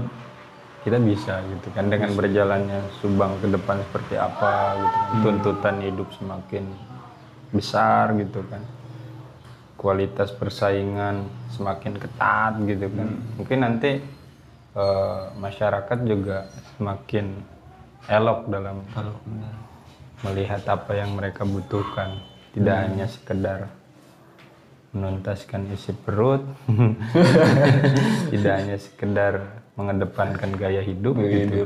[0.87, 5.17] kita bisa gitu kan dengan berjalannya Subang ke depan seperti apa gitu kan.
[5.23, 6.65] Tuntutan hidup semakin
[7.51, 8.63] besar gitu kan.
[9.79, 13.09] Kualitas persaingan semakin ketat gitu kan.
[13.39, 14.03] Mungkin nanti
[14.75, 16.47] eh, masyarakat juga
[16.79, 17.27] semakin
[18.09, 19.15] elok dalam kalau
[20.23, 22.23] melihat apa yang mereka butuhkan.
[22.55, 23.71] Tidak hanya sekedar
[24.97, 26.43] menuntaskan isi perut.
[28.33, 31.63] Tidak hanya sekedar mengedepankan gaya hidup gitu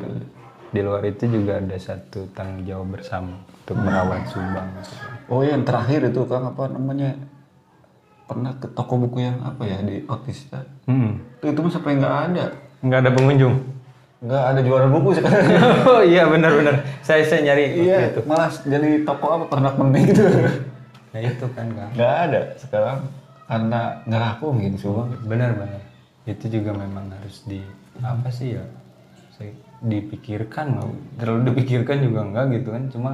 [0.73, 4.93] di luar itu juga ada satu tanggung jawab bersama untuk merawat Subang gitu.
[5.29, 7.13] oh yang terakhir itu kang apa namanya?
[8.25, 11.41] Pernah ke toko buku yang apa ya di Otista hmm.
[11.41, 12.45] itu, itu mah sampai nggak ada?
[12.81, 13.55] Nggak ada pengunjung.
[14.25, 15.45] Nggak ada jualan buku sekarang.
[15.93, 18.25] Oh iya benar-benar saya saya nyari iya itu.
[18.25, 20.25] malah jadi toko apa ternak benih gitu.
[21.13, 21.91] Nah itu kan kang.
[21.93, 22.41] Nggak ada.
[22.57, 22.99] Sekarang
[23.45, 25.13] karena nggak laku gitu Subang.
[25.29, 25.85] Benar-benar
[26.25, 27.61] itu juga memang harus di
[28.01, 28.65] apa sih ya?
[29.37, 30.89] Saya dipikirkan mau
[31.19, 32.85] terlalu dipikirkan juga enggak gitu kan.
[32.89, 33.11] Cuma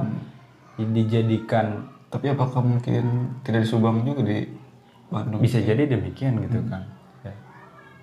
[0.79, 4.49] dijadikan tapi apakah mungkin tidak di Subang juga di
[5.13, 5.39] Bandung?
[5.41, 6.83] Bisa jadi demikian gitu kan.
[7.25, 7.33] Ya.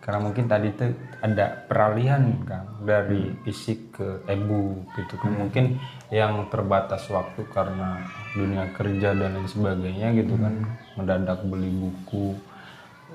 [0.06, 5.34] karena mungkin tadi tuh ada peralihan kan dari fisik ke e-book gitu kan.
[5.34, 5.82] Mungkin
[6.14, 10.54] yang terbatas waktu karena dunia kerja dan lain sebagainya gitu kan.
[10.94, 12.38] Mendadak beli buku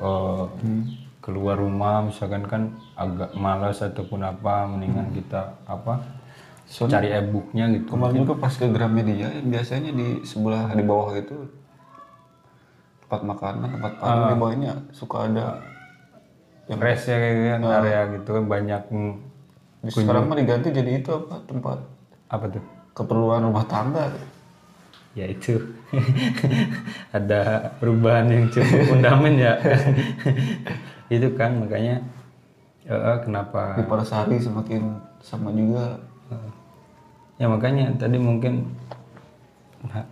[0.04, 0.46] eh,
[1.22, 6.02] keluar rumah misalkan kan agak malas ataupun apa mendingan kita apa
[6.66, 7.94] Soalnya cari e-booknya gitu.
[7.94, 11.38] kemarin juga pas ke Gramedia yang biasanya di sebelah di bawah itu
[13.06, 15.46] tempat makanan tempat panggung di bawah ini suka ada
[16.66, 18.82] yang Rest ya kayak gitu, area gitu kan banyak
[19.92, 21.78] sekarang mah diganti jadi itu apa tempat
[22.30, 22.64] apa tuh?
[22.94, 24.14] keperluan rumah tangga.
[25.12, 25.60] Ya itu.
[27.18, 29.54] Ada perubahan yang cukup fundamental ya
[31.12, 32.00] itu kan makanya
[32.88, 33.76] eh, kenapa?
[33.76, 36.00] Di Parasari semakin sama juga.
[37.36, 38.70] Ya makanya tadi mungkin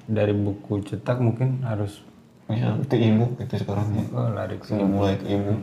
[0.10, 2.02] dari buku cetak mungkin harus
[2.50, 4.06] ya itu ibu itu sekarang ya.
[4.10, 5.54] Oh, lari ke sudah mulai ke ibu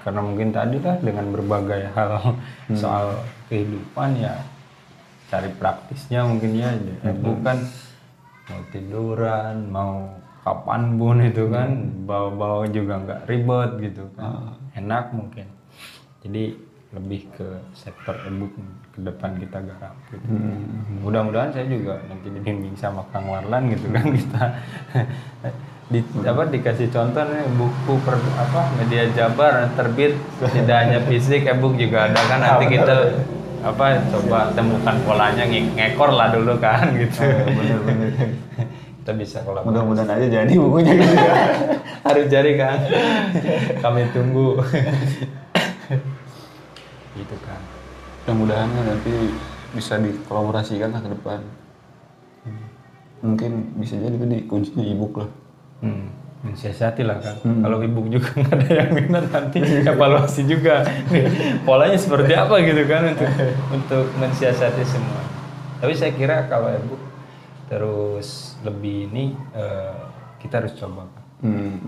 [0.00, 2.40] karena mungkin tadi lah dengan berbagai hal
[2.72, 3.20] soal
[3.52, 4.40] kehidupan ya
[5.28, 6.72] cari praktisnya mungkin ya
[7.20, 7.68] bukan
[8.48, 10.08] mau tiduran mau
[10.40, 11.68] kapan pun itu kan
[12.04, 14.56] bawa-bawa juga nggak ribet gitu kan.
[14.72, 15.46] Enak mungkin.
[16.20, 16.56] Jadi
[16.90, 18.50] lebih ke sektor ebook
[18.90, 20.26] ke depan kita garap gitu.
[20.98, 24.44] mudah-mudahan saya juga nanti dibimbing sama Kang Warlan gitu kan kita
[25.86, 30.18] di apa dikasih contoh nih buku per apa media Jabar terbit.
[30.42, 32.38] Tidak hanya fisik ebook juga ada kan.
[32.42, 32.96] Nanti kita
[33.60, 37.22] apa coba temukan polanya nge- ngekor lah dulu kan gitu.
[37.22, 38.10] Bener-bener
[39.00, 39.72] kita bisa kolaborasi.
[39.72, 41.34] Mudah-mudahan aja jadi bukunya gitu ya.
[42.06, 42.78] Harus jadi kan.
[43.80, 44.60] Kami tunggu.
[47.16, 47.60] Gitu kan.
[48.28, 49.12] Mudah-mudahan kan nanti
[49.72, 51.40] bisa dikolaborasikan lah ke depan.
[53.24, 55.30] Mungkin bisa jadi kan di kuncinya ebook lah.
[55.80, 56.12] Hmm.
[56.40, 57.36] mensiasati lah kan.
[57.44, 60.88] Kalau ibu juga nggak ada yang minat nanti evaluasi juga.
[61.68, 63.28] Polanya seperti apa gitu kan untuk
[63.68, 65.20] untuk mensiasati semua.
[65.84, 66.96] Tapi saya kira kalau ibu
[67.70, 69.94] terus lebih ini eh,
[70.42, 71.06] kita harus coba
[71.40, 71.78] hmm.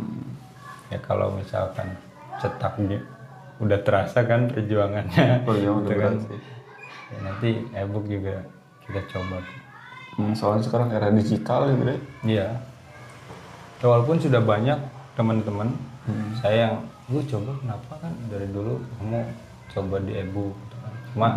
[0.89, 1.91] ya kalau misalkan
[2.39, 3.03] cetaknya
[3.59, 6.15] udah terasa kan perjuangannya udah gitu kan.
[6.31, 6.41] sih.
[7.13, 8.41] Ya, nanti ebook juga
[8.87, 9.43] kita coba
[10.13, 12.53] Hmm, soalnya sekarang era digital gitu deh iya
[13.81, 14.77] Ya, walaupun sudah banyak
[15.17, 15.73] teman-teman
[16.37, 16.77] saya yang
[17.09, 19.25] gue coba kenapa kan dari dulu kamu
[19.73, 20.93] coba di ebook gitu kan.
[21.11, 21.29] cuma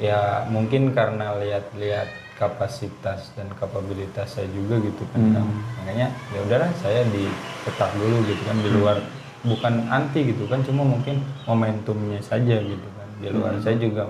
[0.00, 2.08] ya mungkin karena lihat-lihat
[2.40, 5.20] kapasitas dan kapabilitas saya juga gitu kan.
[5.36, 5.48] Kang.
[5.76, 7.28] makanya ya udahlah saya di
[7.68, 8.96] tetap dulu gitu kan di luar
[9.44, 13.08] bukan anti gitu kan cuma mungkin momentumnya saja gitu kan.
[13.20, 14.08] Di luar saya juga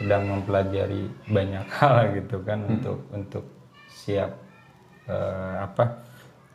[0.00, 3.44] sedang mempelajari banyak hal gitu kan untuk untuk
[3.92, 4.32] siap
[5.04, 6.00] eh, apa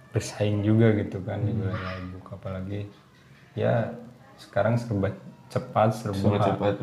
[0.10, 2.89] bersaing juga gitu kan di wilayah ibu apalagi
[3.54, 3.93] ya
[4.41, 5.14] sekarang serba
[5.54, 6.76] cepat serba Sangat cepat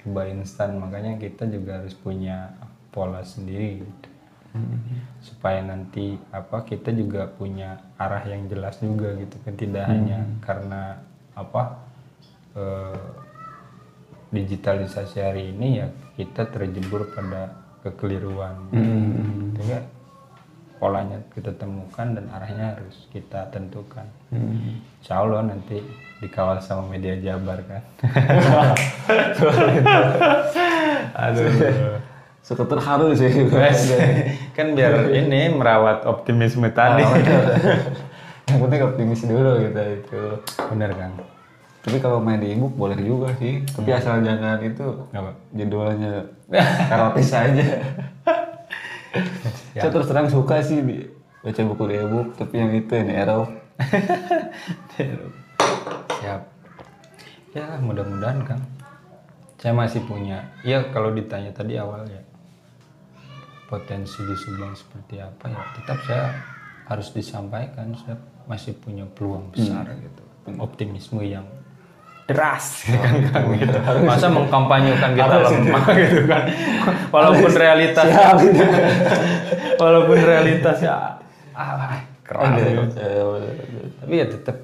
[0.00, 0.80] serba instan.
[0.80, 2.56] Makanya kita juga harus punya
[2.90, 4.08] pola sendiri gitu.
[5.22, 10.98] supaya nanti apa kita juga punya arah yang jelas juga gitu kan tidak hanya karena
[11.38, 11.78] apa
[12.58, 13.06] eh,
[14.34, 15.86] digitalisasi hari ini ya
[16.18, 17.54] kita terjebur pada
[17.86, 18.58] kekeliruan.
[18.74, 19.54] Hmm.
[19.54, 19.86] sehingga
[20.82, 24.06] polanya kita temukan dan arahnya harus kita tentukan.
[24.34, 24.82] Hmm.
[24.98, 25.78] Insya Allah nanti
[26.18, 27.82] dikawal sama media Jabar kan.
[31.30, 32.09] Aduh
[32.40, 33.30] Suka terharu sih
[34.56, 37.04] kan biar ini merawat optimisme tadi.
[38.50, 40.22] Yang penting optimis dulu kita itu.
[40.74, 41.12] Bener kan
[41.80, 43.64] tapi kalau main di ebook boleh juga sih.
[43.64, 44.84] Tapi asal jangan itu
[45.16, 45.32] apa.
[45.56, 46.28] judulnya
[46.92, 47.66] erotis aja.
[49.72, 50.84] Saya terus terang suka sih
[51.40, 53.40] baca buku di ebook tapi yang itu yang ero
[56.20, 56.42] siap.
[57.56, 58.60] Ya mudah-mudahan kan
[59.56, 60.52] saya masih punya.
[60.60, 62.20] Ya kalau ditanya tadi awal ya
[63.70, 66.26] potensi di Subang seperti apa ya tetap saya
[66.90, 68.18] harus disampaikan saya
[68.50, 70.22] masih punya peluang besar gitu.
[70.58, 71.46] Optimisme yang
[72.26, 72.82] deras.
[72.90, 73.78] Gitu kan, Kang, gitu.
[74.02, 76.44] masa mengkampanyekan kita lemah gitu kan?
[77.14, 78.06] Walaupun realitas
[79.80, 81.16] walaupun realitasnya
[81.56, 82.84] ah, keras gitu.
[84.04, 84.56] tapi ya tetap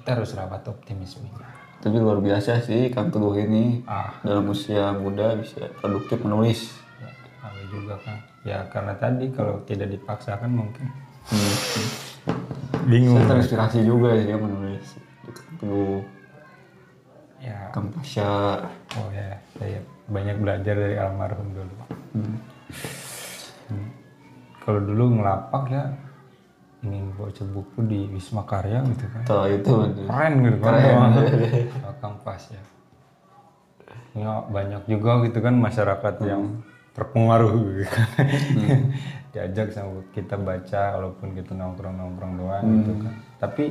[0.00, 1.48] kita harus rawat optimismenya
[1.80, 4.20] tapi luar biasa sih Kang Teguh ini ah.
[4.20, 6.83] dalam usia muda bisa produktif menulis
[7.44, 10.88] ya, tahu juga kan ya karena tadi kalau tidak dipaksakan mungkin.
[12.88, 13.16] Bingung.
[13.20, 14.86] Saya terinspirasi juga sih dia menulis
[15.60, 16.00] Teguh
[17.40, 17.68] ya.
[17.72, 18.64] Pasha
[18.96, 19.36] oh ya.
[19.60, 19.78] Saya
[20.08, 21.76] banyak belajar dari almarhum dulu.
[22.14, 22.36] Hmm.
[23.64, 23.88] Hmm.
[24.60, 25.84] kalau dulu ngelapak ya
[26.84, 29.22] ingin baca buku di Wisma Karya gitu kan.
[29.24, 29.72] Tuh itu
[30.04, 30.74] keren gitu kan.
[32.00, 32.62] Kang Pas ya
[34.14, 34.46] ya.
[34.48, 36.62] Banyak juga gitu kan masyarakat yang
[36.94, 37.52] terpengaruh.
[37.82, 38.26] Gitu kan
[39.34, 43.12] diajak sama kita baca walaupun kita nongkrong nongkrong doang gitu kan.
[43.42, 43.64] Tapi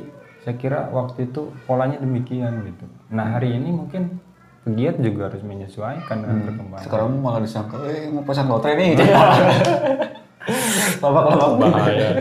[0.44, 2.84] saya kira waktu itu polanya demikian gitu.
[3.08, 4.20] Nah hari ini mungkin
[4.68, 6.84] pegiat juga harus menyesuaikan dengan perkembangan.
[6.84, 8.92] Sekarang malah disangka eh mau pasang lotre nih.
[11.02, 12.08] Lompat-lompat bahaya.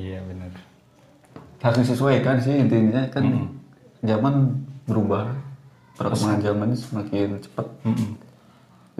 [0.00, 0.48] Iya benar.
[1.60, 3.52] Harus disesuaikan sih intinya kan
[4.00, 5.28] zaman berubah.
[5.98, 7.66] Perkembangan zaman ini semakin cepat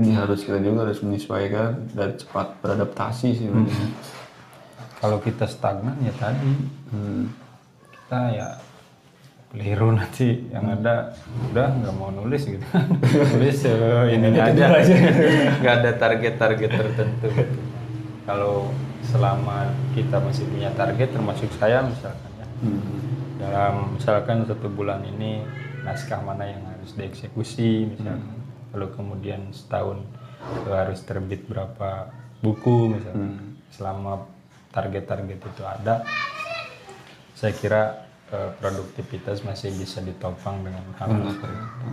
[0.01, 3.89] jadi harus kita juga harus menyesuaikan dan cepat beradaptasi sih sebenarnya.
[4.97, 6.53] kalau kita stagnan ya tadi.
[6.93, 7.29] Hmm.
[7.93, 8.49] kita ya
[9.53, 11.13] keliru nanti yang ada.
[11.53, 12.65] Udah nggak mau nulis gitu.
[13.37, 14.65] Nulis eh, ini aja.
[15.61, 17.29] nggak ada target-target tertentu.
[17.29, 17.57] Gitu.
[18.23, 18.71] kalau
[19.03, 19.67] selama
[19.99, 22.47] kita masih punya target termasuk saya misalkan ya.
[22.63, 22.81] Hmm.
[23.37, 25.43] dalam misalkan satu bulan ini
[25.83, 28.42] naskah mana yang harus dieksekusi misalkan
[28.73, 30.01] lalu kemudian setahun
[30.43, 32.11] itu harus terbit berapa
[32.43, 34.27] buku misalkan selama
[34.75, 36.03] target-target itu ada
[37.37, 37.83] saya kira
[38.31, 41.87] eh, produktivitas masih bisa ditopang dengan hal seperti itu.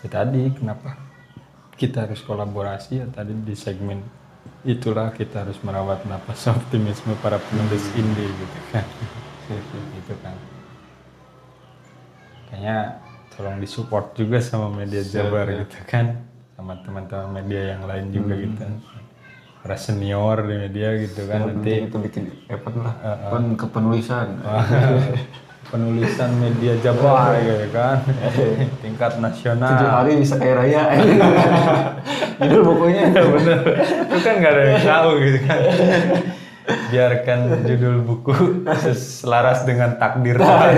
[0.00, 0.96] Ya, tadi kenapa
[1.74, 3.04] kita harus kolaborasi?
[3.04, 4.00] Ya tadi di segmen
[4.64, 8.86] itulah kita harus merawat napas optimisme para penulis indie gitu kan.
[9.98, 10.38] Gitu kan.
[12.46, 13.02] Kayaknya
[13.40, 16.28] tolong disupport juga sama media Jabar gitu kan.
[16.60, 18.64] Sama teman-teman media yang lain juga gitu.
[19.64, 22.94] Para senior di media gitu kan nanti itu bikin effort lah.
[23.32, 24.44] Kan kepenulisan.
[25.72, 28.04] Penulisan media Jabar gitu kan.
[28.84, 30.82] Tingkat tujuh nasional hari bisa kaya raya.
[32.44, 33.60] Judul bukunya bener.
[34.04, 35.58] Itu kan nggak ada yang tahu gitu kan.
[36.70, 38.34] Biarkan judul buku
[39.24, 40.76] selaras dengan takdir Tuhan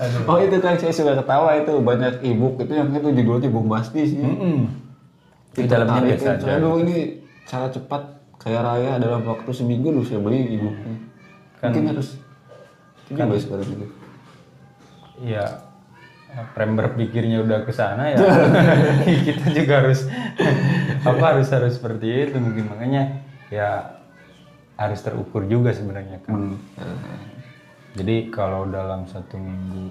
[0.00, 1.72] oh itu kan saya suka ketawa itu.
[1.80, 4.20] Banyak ebook itu yang itu judulnya bombastis sih.
[4.20, 4.68] Mm-mm.
[5.50, 6.46] di Kita dalamnya biasa aja.
[6.56, 8.02] Aduh ini cara cepat
[8.40, 8.96] kaya raya.
[8.96, 10.94] Dalam waktu seminggu lu saya beli ebooknya.
[11.60, 12.16] Mungkin harus
[13.04, 13.86] itu juga sekarang itu
[15.20, 15.44] Iya,
[16.56, 18.18] frame berpikirnya udah ke sana ya.
[19.28, 20.08] kita juga harus
[21.04, 22.72] apa harus harus seperti itu mungkin.
[22.72, 23.20] Makanya
[23.52, 24.00] ya
[24.80, 26.56] harus terukur juga sebenarnya kan.
[26.56, 26.56] Hmm.
[27.98, 29.90] Jadi kalau dalam satu minggu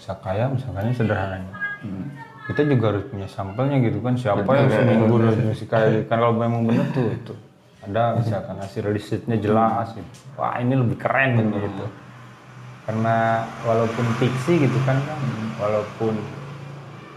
[0.00, 1.54] sakaya misalkannya sederhananya.
[1.84, 2.08] Hmm.
[2.44, 6.36] Kita juga harus punya sampelnya gitu kan siapa yang seminggu harus musik kayak kan kalau
[6.36, 7.34] memang benar tuh itu
[7.84, 10.08] ada misalkan hasil risetnya jelas gitu.
[10.40, 11.56] Wah ini lebih keren gitu.
[11.56, 11.86] gitu.
[12.84, 15.20] Karena walaupun fiksi gitu kan kan
[15.60, 16.16] walaupun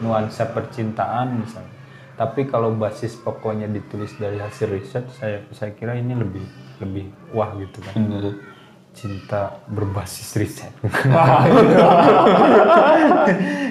[0.03, 1.75] nuansa percintaan misalnya.
[2.17, 6.43] Tapi kalau basis pokoknya ditulis dari hasil riset saya saya kira ini lebih
[6.81, 7.05] lebih
[7.35, 8.56] wah gitu kan Bener.
[8.97, 10.73] Cinta berbasis riset.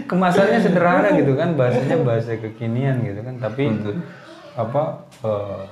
[0.07, 3.74] Kemasannya sederhana gitu kan, bahasanya bahasa kekinian gitu kan, tapi
[4.55, 5.62] apa eh,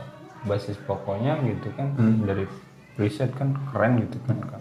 [0.44, 1.94] basis pokoknya gitu kan
[2.26, 2.44] dari
[2.98, 4.60] riset kan keren gitu kan kan.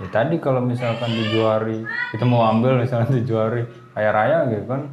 [0.00, 3.64] Ya tadi kalau misalkan dijuari, kita mau ambil misalnya dijuari
[3.96, 4.88] kaya raya gitu kan,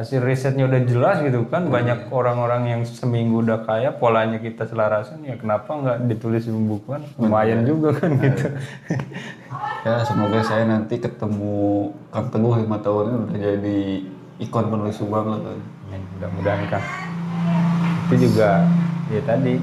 [0.00, 5.20] hasil risetnya udah jelas gitu kan banyak orang-orang yang seminggu udah kaya polanya kita selarasan
[5.28, 7.04] ya kenapa nggak ditulis di buku kan?
[7.20, 8.48] Lumayan juga kan gitu.
[9.80, 13.80] Ya semoga saya nanti ketemu Kang Teguh lima tahun ini udah jadi
[14.48, 15.60] ikon penulis subang lah kan.
[16.16, 16.82] Mudah-mudahan kan.
[18.08, 18.64] Itu juga
[19.12, 19.60] ya tadi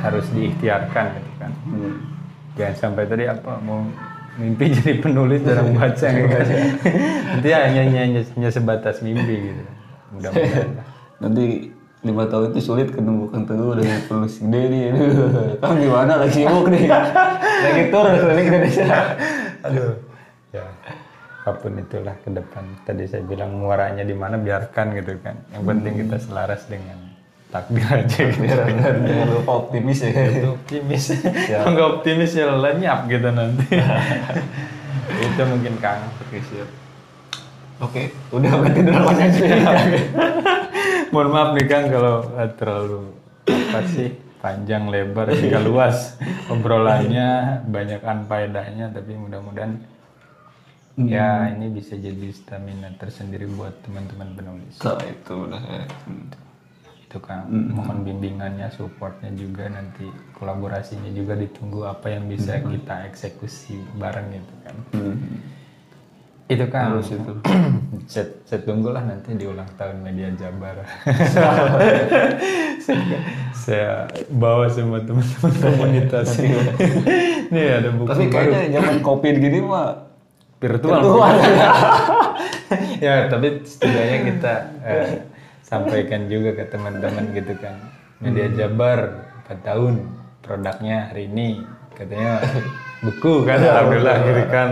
[0.00, 1.52] harus diikhtiarkan gitu kan.
[1.72, 1.96] Hmm.
[2.56, 3.84] jangan sampai tadi apa mau
[4.36, 6.28] mimpi jadi penulis jarang baca gitu.
[6.28, 6.46] kan
[7.36, 9.62] nanti hanya, hanya hanya sebatas mimpi gitu.
[10.16, 10.70] Mudah-mudahan.
[11.22, 11.72] Nanti
[12.04, 14.84] lima tahun itu sulit ketemu Kang Teguh dengan penulis gede nih.
[15.58, 16.84] Kang gimana lagi sibuk nih?
[16.92, 18.86] Lagi tur keliling Indonesia.
[19.64, 19.96] Aduh.
[20.52, 20.64] Ya
[21.46, 22.64] apa pun itulah ke depan.
[22.82, 25.38] Tadi saya bilang muaranya di mana biarkan gitu kan.
[25.54, 27.15] Yang penting kita selaras dengan
[27.50, 28.44] takdir aja gitu.
[28.44, 30.10] Jangan lupa optimis ya.
[30.10, 31.04] Itu optimis.
[31.50, 33.66] Kalau nggak optimis ya lenyap gitu nanti.
[35.26, 36.38] Itu mungkin kang oke
[37.80, 39.48] oke udah berarti udah banyak sih
[41.12, 42.24] mohon maaf nih kang kalau
[42.56, 43.00] terlalu
[43.46, 44.08] apa sih
[44.40, 46.16] panjang lebar juga luas
[46.48, 49.76] obrolannya banyak anfaedahnya tapi mudah-mudahan
[50.96, 54.80] ya ini bisa jadi stamina tersendiri buat teman-teman penulis.
[54.80, 55.60] So itu udah.
[55.60, 55.84] Saya
[57.06, 57.46] itu kan.
[57.46, 64.54] Mohon bimbingannya supportnya juga nanti kolaborasinya juga ditunggu apa yang bisa kita eksekusi bareng itu
[64.66, 64.76] kan.
[64.98, 65.16] Hmm.
[66.46, 66.94] itu kan.
[66.94, 67.32] Harus itu.
[68.06, 70.78] Saya, saya tunggulah nanti di ulang tahun media Jabar.
[71.26, 71.50] Saya,
[73.66, 76.54] saya bawa semua teman-teman komunitas ini.
[77.50, 78.30] Ada buku tapi baru.
[78.30, 80.06] kayaknya zaman covid gini mah
[80.56, 81.02] virtual,
[83.04, 84.54] ya tapi setidaknya kita
[84.86, 85.10] eh,
[85.66, 87.74] sampaikan juga ke teman-teman gitu kan.
[88.22, 89.94] Media Jabar 4 tahun
[90.38, 91.66] produknya hari ini
[91.98, 92.38] katanya
[93.02, 94.68] buku kan alhamdulillah gitu kan.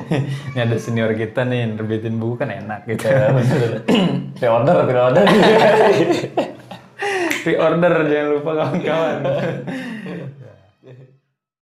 [0.56, 3.04] Ini ada senior kita nih nerbitin buku kan enak gitu.
[3.04, 3.84] Ya, bener.
[4.40, 5.24] Pre-order, pre-order.
[7.44, 9.16] pre-order jangan lupa kawan-kawan